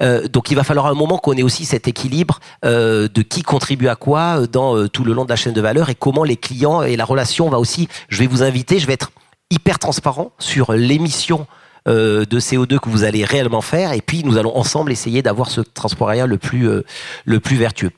Euh, 0.00 0.26
donc 0.28 0.50
il 0.50 0.56
va 0.56 0.64
falloir 0.64 0.86
un 0.86 0.94
moment 0.94 1.18
qu'on 1.18 1.34
ait 1.34 1.42
aussi 1.42 1.64
cet 1.64 1.86
équilibre 1.86 2.40
euh, 2.64 3.08
de 3.12 3.22
qui 3.22 3.42
contribue 3.42 3.88
à 3.88 3.96
quoi 3.96 4.46
dans 4.46 4.76
euh, 4.76 4.88
tout 4.88 5.04
le 5.04 5.12
long 5.12 5.24
de 5.24 5.30
la 5.30 5.36
chaîne 5.36 5.52
de 5.52 5.60
valeur 5.60 5.90
et 5.90 5.94
comment 5.94 6.24
les 6.24 6.36
clients 6.36 6.82
et 6.82 6.96
la 6.96 7.04
relation 7.04 7.48
va 7.48 7.58
aussi. 7.58 7.88
Je 8.08 8.18
vais 8.18 8.26
vous 8.26 8.42
inviter, 8.42 8.80
je 8.80 8.86
vais 8.86 8.94
être 8.94 9.12
hyper 9.50 9.78
transparent 9.78 10.32
sur 10.38 10.72
l'émission 10.72 11.46
de 11.86 12.26
CO2 12.38 12.80
que 12.80 12.90
vous 12.90 13.04
allez 13.04 13.24
réellement 13.24 13.62
faire 13.62 13.94
et 13.94 14.02
puis 14.02 14.22
nous 14.22 14.36
allons 14.36 14.54
ensemble 14.54 14.92
essayer 14.92 15.22
d'avoir 15.22 15.48
ce 15.48 15.62
transport 15.62 16.10
aérien 16.10 16.26
le 16.26 16.36
plus 16.36 16.68
le 17.24 17.40
plus 17.40 17.56
vertueux. 17.56 17.92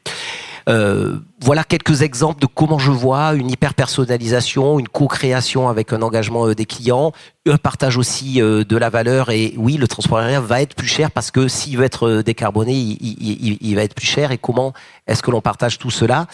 Euh, 0.71 1.19
voilà 1.43 1.65
quelques 1.65 2.03
exemples 2.03 2.41
de 2.41 2.47
comment 2.47 2.79
je 2.79 2.93
vois 2.93 3.35
une 3.35 3.51
hyper 3.51 3.75
personnalisation, 3.75 4.79
une 4.79 4.87
co-création 4.89 5.69
avec 5.69 5.93
un 5.93 6.01
engagement 6.01 6.47
euh, 6.47 6.55
des 6.55 6.65
clients, 6.65 7.13
un 7.49 7.57
partage 7.57 7.97
aussi 7.97 8.41
euh, 8.41 8.63
de 8.63 8.77
la 8.77 8.89
valeur. 8.89 9.31
Et 9.31 9.55
oui, 9.57 9.77
le 9.77 9.89
transport 9.89 10.19
aérien 10.19 10.41
va 10.41 10.63
être 10.63 10.77
plus 10.77 10.87
cher 10.87 11.11
parce 11.11 11.33
que 11.33 11.49
s'il 11.49 11.77
veut 11.77 11.85
être 11.85 12.23
décarboné, 12.23 12.73
il, 12.73 12.99
il, 13.01 13.59
il 13.61 13.75
va 13.75 13.83
être 13.83 13.95
plus 13.95 14.07
cher. 14.07 14.31
Et 14.31 14.39
comment 14.39 14.73
est-ce 15.09 15.23
que 15.23 15.31
l'on 15.31 15.41
partage 15.41 15.79
tout 15.79 15.91
cela? 15.91 16.27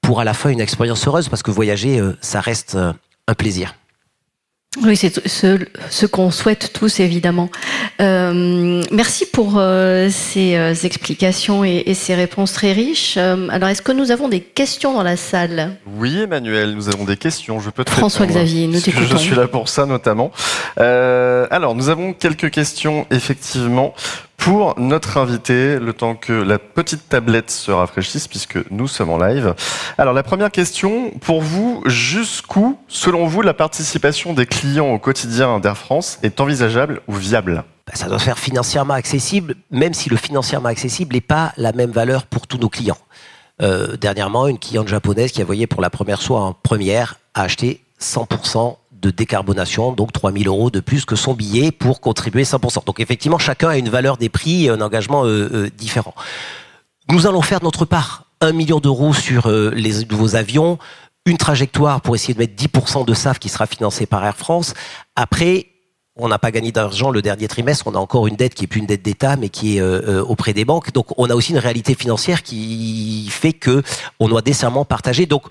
Pour 0.00 0.20
à 0.20 0.24
la 0.24 0.34
fin 0.34 0.50
une 0.50 0.60
expérience 0.60 1.06
heureuse 1.06 1.28
Parce 1.28 1.42
que 1.42 1.50
voyager, 1.50 2.02
ça 2.20 2.40
reste 2.40 2.76
un 2.76 3.34
plaisir. 3.34 3.74
Oui, 4.82 4.96
c'est 4.96 5.26
ce, 5.28 5.58
ce 5.88 6.06
qu'on 6.06 6.30
souhaite 6.30 6.72
tous, 6.72 6.98
évidemment. 6.98 7.48
Euh, 8.00 8.82
merci 8.90 9.24
pour 9.24 9.54
euh, 9.56 10.08
ces 10.10 10.56
euh, 10.56 10.74
explications 10.74 11.64
et, 11.64 11.84
et, 11.86 11.94
ces 11.94 12.14
réponses 12.14 12.52
très 12.52 12.72
riches. 12.72 13.16
Alors, 13.16 13.68
est-ce 13.68 13.82
que 13.82 13.92
nous 13.92 14.10
avons 14.10 14.28
des 14.28 14.40
questions 14.40 14.92
dans 14.92 15.04
la 15.04 15.16
salle? 15.16 15.76
Oui, 15.86 16.20
Emmanuel, 16.22 16.74
nous 16.74 16.88
avons 16.88 17.04
des 17.04 17.16
questions. 17.16 17.60
Je 17.60 17.70
peux 17.70 17.84
te 17.84 17.90
François-Xavier, 17.90 18.66
nous 18.66 18.80
t'écoutons. 18.80 19.06
Je 19.06 19.16
suis 19.16 19.36
là 19.36 19.46
pour 19.46 19.68
ça, 19.68 19.86
notamment. 19.86 20.32
Alors, 20.76 21.74
nous 21.74 21.88
avons 21.88 22.12
quelques 22.12 22.50
questions, 22.50 23.06
effectivement 23.10 23.94
pour 24.44 24.78
notre 24.78 25.16
invité, 25.16 25.78
le 25.78 25.94
temps 25.94 26.14
que 26.14 26.34
la 26.34 26.58
petite 26.58 27.08
tablette 27.08 27.50
se 27.50 27.70
rafraîchisse, 27.70 28.28
puisque 28.28 28.58
nous 28.70 28.88
sommes 28.88 29.08
en 29.08 29.16
live. 29.16 29.54
Alors 29.96 30.12
la 30.12 30.22
première 30.22 30.50
question, 30.50 31.12
pour 31.22 31.40
vous, 31.40 31.82
jusqu'où, 31.86 32.78
selon 32.86 33.26
vous, 33.26 33.40
la 33.40 33.54
participation 33.54 34.34
des 34.34 34.44
clients 34.44 34.90
au 34.90 34.98
quotidien 34.98 35.60
d'Air 35.60 35.78
France 35.78 36.18
est 36.22 36.42
envisageable 36.42 37.00
ou 37.08 37.14
viable? 37.14 37.64
Ça 37.94 38.06
doit 38.06 38.18
faire 38.18 38.38
financièrement 38.38 38.92
accessible, 38.92 39.54
même 39.70 39.94
si 39.94 40.10
le 40.10 40.16
financièrement 40.16 40.68
accessible 40.68 41.14
n'est 41.14 41.22
pas 41.22 41.54
la 41.56 41.72
même 41.72 41.90
valeur 41.90 42.26
pour 42.26 42.46
tous 42.46 42.58
nos 42.58 42.68
clients. 42.68 42.98
Euh, 43.62 43.96
dernièrement, 43.96 44.46
une 44.46 44.58
cliente 44.58 44.88
japonaise 44.88 45.32
qui 45.32 45.40
a 45.40 45.46
voyé 45.46 45.66
pour 45.66 45.80
la 45.80 45.88
première 45.88 46.22
fois 46.22 46.42
en 46.42 46.52
première 46.52 47.16
a 47.32 47.44
acheté 47.44 47.82
100% 47.98 48.76
de 49.04 49.10
décarbonation, 49.10 49.92
donc 49.92 50.12
3000 50.12 50.48
euros 50.48 50.70
de 50.70 50.80
plus 50.80 51.04
que 51.04 51.14
son 51.14 51.34
billet 51.34 51.70
pour 51.70 52.00
contribuer 52.00 52.44
100%. 52.44 52.86
Donc 52.86 53.00
effectivement, 53.00 53.38
chacun 53.38 53.68
a 53.68 53.76
une 53.76 53.90
valeur 53.90 54.16
des 54.16 54.30
prix 54.30 54.64
et 54.64 54.70
un 54.70 54.80
engagement 54.80 55.26
euh, 55.26 55.50
euh, 55.52 55.70
différent. 55.76 56.14
Nous 57.10 57.26
allons 57.26 57.42
faire 57.42 57.62
notre 57.62 57.84
part 57.84 58.24
un 58.40 58.52
million 58.52 58.80
d'euros 58.80 59.12
sur 59.12 59.46
euh, 59.46 59.70
les 59.74 60.06
nouveaux 60.06 60.36
avions, 60.36 60.78
une 61.26 61.36
trajectoire 61.36 62.00
pour 62.00 62.14
essayer 62.14 62.32
de 62.32 62.38
mettre 62.38 62.54
10% 62.54 63.04
de 63.04 63.12
SAF 63.12 63.38
qui 63.38 63.50
sera 63.50 63.66
financé 63.66 64.06
par 64.06 64.24
Air 64.24 64.36
France. 64.36 64.72
Après, 65.16 65.66
on 66.16 66.28
n'a 66.28 66.38
pas 66.38 66.50
gagné 66.50 66.72
d'argent 66.72 67.10
le 67.10 67.20
dernier 67.20 67.48
trimestre, 67.48 67.86
on 67.86 67.94
a 67.94 67.98
encore 67.98 68.26
une 68.26 68.36
dette 68.36 68.54
qui 68.54 68.64
est 68.64 68.68
plus 68.68 68.80
une 68.80 68.86
dette 68.86 69.02
d'État, 69.02 69.36
mais 69.36 69.48
qui 69.48 69.78
est 69.78 69.82
auprès 69.82 70.52
des 70.52 70.64
banques. 70.64 70.92
Donc, 70.92 71.06
on 71.18 71.28
a 71.28 71.34
aussi 71.34 71.50
une 71.50 71.58
réalité 71.58 71.94
financière 71.94 72.44
qui 72.44 73.26
fait 73.30 73.52
que 73.52 73.82
on 74.20 74.28
doit 74.28 74.42
décemment 74.42 74.84
partager. 74.84 75.26
Donc, 75.26 75.42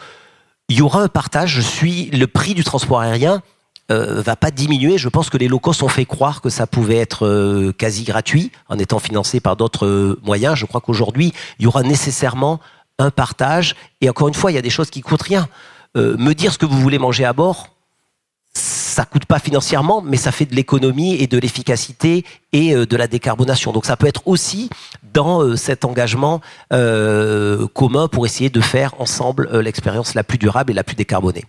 il 0.73 0.79
y 0.79 0.81
aura 0.81 1.03
un 1.03 1.07
partage. 1.07 1.51
Je 1.51 1.61
suis 1.61 2.05
le 2.05 2.25
prix 2.25 2.55
du 2.55 2.63
transport 2.63 2.99
aérien 2.99 3.43
euh, 3.91 4.23
va 4.23 4.35
pas 4.35 4.49
diminuer. 4.49 4.97
Je 4.97 5.07
pense 5.07 5.29
que 5.29 5.37
les 5.37 5.47
locaux 5.47 5.71
sont 5.71 5.87
fait 5.87 6.05
croire 6.05 6.41
que 6.41 6.49
ça 6.49 6.65
pouvait 6.65 6.97
être 6.97 7.27
euh, 7.27 7.71
quasi 7.73 8.03
gratuit 8.03 8.51
en 8.69 8.79
étant 8.79 8.97
financé 8.97 9.39
par 9.39 9.55
d'autres 9.55 9.85
euh, 9.85 10.19
moyens. 10.23 10.55
Je 10.55 10.65
crois 10.65 10.81
qu'aujourd'hui, 10.81 11.31
il 11.59 11.65
y 11.65 11.67
aura 11.67 11.83
nécessairement 11.83 12.59
un 12.97 13.11
partage. 13.11 13.75
Et 14.01 14.09
encore 14.09 14.29
une 14.29 14.33
fois, 14.33 14.51
il 14.51 14.55
y 14.55 14.57
a 14.57 14.63
des 14.63 14.71
choses 14.71 14.89
qui 14.89 15.01
coûtent 15.01 15.21
rien. 15.21 15.47
me 15.95 16.33
dire 16.33 16.51
ce 16.51 16.57
que 16.57 16.65
vous 16.65 16.81
voulez 16.81 16.97
manger 16.97 17.25
à 17.25 17.33
bord, 17.33 17.67
ça 18.55 19.05
coûte 19.05 19.25
pas 19.25 19.37
financièrement, 19.37 20.01
mais 20.01 20.17
ça 20.17 20.31
fait 20.31 20.45
de 20.45 20.55
l'économie 20.55 21.13
et 21.15 21.27
de 21.27 21.37
l'efficacité 21.37 22.25
et 22.51 22.73
de 22.73 22.95
la 22.97 23.07
décarbonation. 23.07 23.73
Donc 23.73 23.85
ça 23.85 23.95
peut 23.95 24.07
être 24.07 24.27
aussi 24.27 24.69
dans 25.13 25.55
cet 25.55 25.85
engagement 25.85 26.41
commun 26.71 28.07
pour 28.07 28.25
essayer 28.25 28.49
de 28.49 28.61
faire 28.61 28.99
ensemble 28.99 29.49
l'expérience 29.59 30.13
la 30.13 30.23
plus 30.23 30.37
durable 30.37 30.71
et 30.71 30.75
la 30.75 30.83
plus 30.83 30.95
décarbonée. 30.95 31.45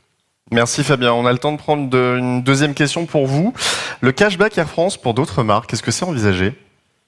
Merci 0.52 0.84
Fabien. 0.84 1.12
On 1.12 1.24
a 1.26 1.32
le 1.32 1.38
temps 1.38 1.52
de 1.52 1.56
prendre 1.56 1.96
une 1.96 2.42
deuxième 2.42 2.74
question 2.74 3.06
pour 3.06 3.26
vous. 3.26 3.54
Le 4.02 4.12
cashback 4.12 4.58
Air 4.58 4.68
France 4.68 4.96
pour 4.98 5.14
d'autres 5.14 5.42
marques, 5.42 5.72
est-ce 5.72 5.82
que 5.82 5.90
c'est 5.90 6.04
envisagé? 6.04 6.54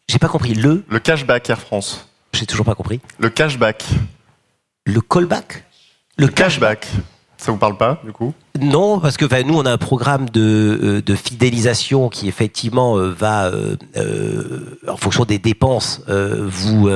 J'ai 0.09 0.19
pas 0.19 0.29
compris. 0.29 0.55
Le? 0.55 0.85
Le 0.89 0.99
cashback 0.99 1.51
Air 1.51 1.61
France. 1.61 2.09
J'ai 2.33 2.47
toujours 2.47 2.65
pas 2.65 2.75
compris. 2.75 3.01
Le 3.19 3.29
cashback. 3.29 3.85
Le 4.85 5.01
callback? 5.01 5.65
Le 6.17 6.29
cashback. 6.29 6.87
Ça 7.39 7.53
vous 7.53 7.59
parle 7.59 7.77
pas, 7.77 8.01
du 8.05 8.13
coup? 8.13 8.33
Non, 8.61 8.99
parce 8.99 9.17
que 9.17 9.43
nous, 9.43 9.59
on 9.59 9.67
a 9.67 9.73
un 9.73 9.79
programme 9.79 10.31
de, 10.31 11.03
euh, 11.07 11.17
fidélisation 11.17 12.09
qui, 12.09 12.29
effectivement, 12.29 12.97
euh, 12.97 13.11
va, 13.11 13.47
euh, 13.47 13.77
en 14.89 14.97
fonction 14.97 15.25
des 15.25 15.39
dépenses, 15.39 16.03
vous, 16.09 16.89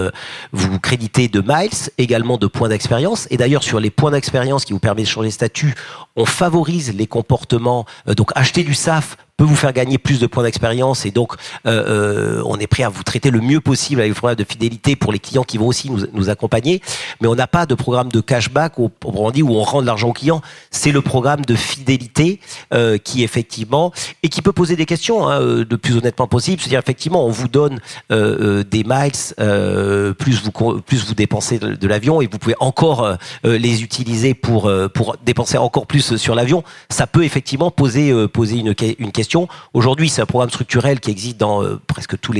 vous 0.52 0.80
créditer 0.80 1.28
de 1.28 1.40
miles, 1.40 1.90
également 1.98 2.38
de 2.38 2.46
points 2.46 2.68
d'expérience. 2.68 3.26
Et 3.30 3.36
d'ailleurs, 3.36 3.62
sur 3.62 3.80
les 3.80 3.90
points 3.90 4.10
d'expérience 4.10 4.64
qui 4.64 4.72
vous 4.72 4.78
permettent 4.78 5.04
de 5.04 5.10
changer 5.10 5.28
de 5.28 5.34
statut, 5.34 5.74
on 6.16 6.24
favorise 6.24 6.94
les 6.94 7.06
comportements. 7.06 7.84
donc, 8.06 8.30
acheter 8.34 8.64
du 8.64 8.74
SAF 8.74 9.16
peut 9.40 9.46
vous 9.46 9.56
faire 9.56 9.72
gagner 9.72 9.96
plus 9.96 10.20
de 10.20 10.26
points 10.26 10.42
d'expérience 10.42 11.06
et 11.06 11.10
donc 11.12 11.32
euh, 11.64 12.40
euh, 12.40 12.42
on 12.44 12.58
est 12.58 12.66
prêt 12.66 12.82
à 12.82 12.90
vous 12.90 13.02
traiter 13.02 13.30
le 13.30 13.40
mieux 13.40 13.62
possible 13.62 14.02
avec 14.02 14.10
le 14.10 14.14
programme 14.14 14.36
de 14.36 14.44
fidélité 14.44 14.96
pour 14.96 15.12
les 15.12 15.18
clients 15.18 15.44
qui 15.44 15.56
vont 15.56 15.68
aussi 15.68 15.90
nous, 15.90 16.28
accompagner. 16.28 16.82
Mais 17.22 17.26
on 17.26 17.34
n'a 17.34 17.46
pas 17.46 17.64
de 17.64 17.74
programme 17.74 18.10
de 18.10 18.20
cashback 18.20 18.78
où, 18.78 18.90
on 19.02 19.30
dit 19.30 19.42
où 19.42 19.52
on 19.52 19.62
rend 19.62 19.80
de 19.80 19.86
l'argent 19.86 20.10
aux 20.10 20.12
clients. 20.12 20.42
C'est 20.70 20.92
le 20.92 21.00
programme 21.00 21.40
de 21.46 21.54
fidélité 21.54 22.38
euh, 22.74 22.98
qui 22.98 23.22
effectivement 23.22 23.94
et 24.22 24.28
qui 24.28 24.42
peut 24.42 24.52
poser 24.52 24.76
des 24.76 24.84
questions 24.84 25.26
hein, 25.26 25.40
le 25.40 25.78
plus 25.78 25.96
honnêtement 25.96 26.26
possible. 26.26 26.60
C'est-à-dire 26.60 26.80
effectivement 26.80 27.24
on 27.24 27.30
vous 27.30 27.48
donne 27.48 27.80
des 28.10 28.84
miles 28.84 30.14
plus 30.18 30.42
vous 30.42 30.82
plus 30.82 31.06
vous 31.06 31.14
dépensez 31.14 31.58
de, 31.58 31.76
de 31.76 31.88
l'avion 31.88 32.20
et 32.20 32.26
vous 32.30 32.36
pouvez 32.36 32.56
encore 32.60 33.16
les 33.42 33.82
utiliser 33.82 34.34
pour 34.34 34.70
pour 34.92 35.16
dépenser 35.24 35.56
encore 35.56 35.86
plus 35.86 36.16
sur 36.16 36.34
l'avion. 36.34 36.62
Ça 36.90 37.06
peut 37.06 37.24
effectivement 37.24 37.70
poser 37.70 38.12
poser 38.28 38.58
une, 38.58 38.74
une 38.98 39.12
question 39.12 39.29
Aujourd'hui, 39.72 40.08
c'est 40.08 40.22
un 40.22 40.26
programme 40.26 40.50
structurel 40.50 41.00
qui 41.00 41.10
existe 41.10 41.36
dans 41.36 41.62
euh, 41.62 41.80
presque 41.86 42.18
tous 42.20 42.34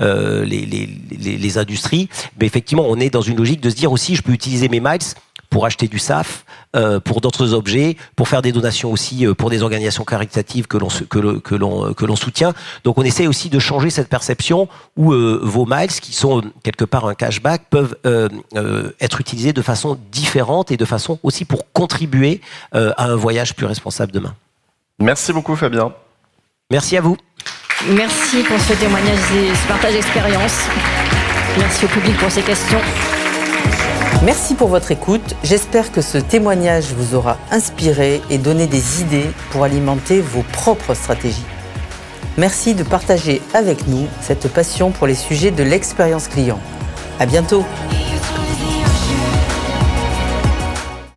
euh, 0.00 0.44
les, 0.44 1.58
industries. 1.58 2.08
Mais 2.38 2.46
effectivement, 2.46 2.84
on 2.86 2.96
est 2.96 3.10
dans 3.10 3.22
une 3.22 3.36
logique 3.36 3.60
de 3.60 3.70
se 3.70 3.74
dire 3.74 3.92
aussi, 3.92 4.16
je 4.16 4.22
peux 4.22 4.32
utiliser 4.32 4.68
mes 4.68 4.80
miles 4.80 4.98
pour 5.50 5.64
acheter 5.64 5.88
du 5.88 5.98
SAF, 5.98 6.44
euh, 6.76 7.00
pour 7.00 7.22
d'autres 7.22 7.54
objets, 7.54 7.96
pour 8.16 8.28
faire 8.28 8.42
des 8.42 8.52
donations 8.52 8.92
aussi 8.92 9.26
pour 9.38 9.48
des 9.48 9.62
organisations 9.62 10.04
caritatives 10.04 10.66
que 10.66 10.76
l'on 10.76 12.16
soutient. 12.16 12.52
Donc 12.84 12.98
on 12.98 13.02
essaie 13.02 13.26
aussi 13.26 13.48
de 13.48 13.58
changer 13.58 13.88
cette 13.88 14.08
perception 14.08 14.68
où 14.96 15.12
vos 15.12 15.64
miles, 15.64 15.88
qui 15.88 16.12
sont 16.12 16.42
quelque 16.62 16.84
part 16.84 17.06
un 17.06 17.14
cashback, 17.14 17.62
peuvent 17.70 17.96
être 19.00 19.20
utilisés 19.20 19.54
de 19.54 19.62
façon 19.62 19.98
différente 20.12 20.70
et 20.70 20.76
de 20.76 20.84
façon 20.84 21.18
aussi 21.22 21.46
pour 21.46 21.72
contribuer 21.72 22.42
à 22.72 23.04
un 23.04 23.16
voyage 23.16 23.54
plus 23.54 23.66
responsable 23.66 24.12
demain. 24.12 24.34
Merci 24.98 25.32
beaucoup 25.32 25.56
Fabien. 25.56 25.94
Merci 26.70 26.98
à 26.98 27.00
vous. 27.00 27.16
Merci 27.88 28.42
pour 28.42 28.60
ce 28.60 28.74
témoignage 28.74 29.18
et 29.34 29.54
ce 29.54 29.66
partage 29.66 29.94
d'expérience. 29.94 30.68
Merci 31.56 31.86
au 31.86 31.88
public 31.88 32.14
pour 32.18 32.30
ces 32.30 32.42
questions. 32.42 32.80
Merci 34.22 34.54
pour 34.54 34.68
votre 34.68 34.90
écoute. 34.90 35.34
J'espère 35.42 35.90
que 35.90 36.02
ce 36.02 36.18
témoignage 36.18 36.92
vous 36.92 37.14
aura 37.14 37.38
inspiré 37.50 38.20
et 38.28 38.36
donné 38.36 38.66
des 38.66 39.00
idées 39.00 39.30
pour 39.50 39.64
alimenter 39.64 40.20
vos 40.20 40.42
propres 40.42 40.92
stratégies. 40.92 41.46
Merci 42.36 42.74
de 42.74 42.82
partager 42.82 43.40
avec 43.54 43.86
nous 43.86 44.06
cette 44.20 44.52
passion 44.52 44.90
pour 44.90 45.06
les 45.06 45.14
sujets 45.14 45.50
de 45.50 45.62
l'expérience 45.62 46.28
client. 46.28 46.60
À 47.18 47.24
bientôt. 47.24 47.64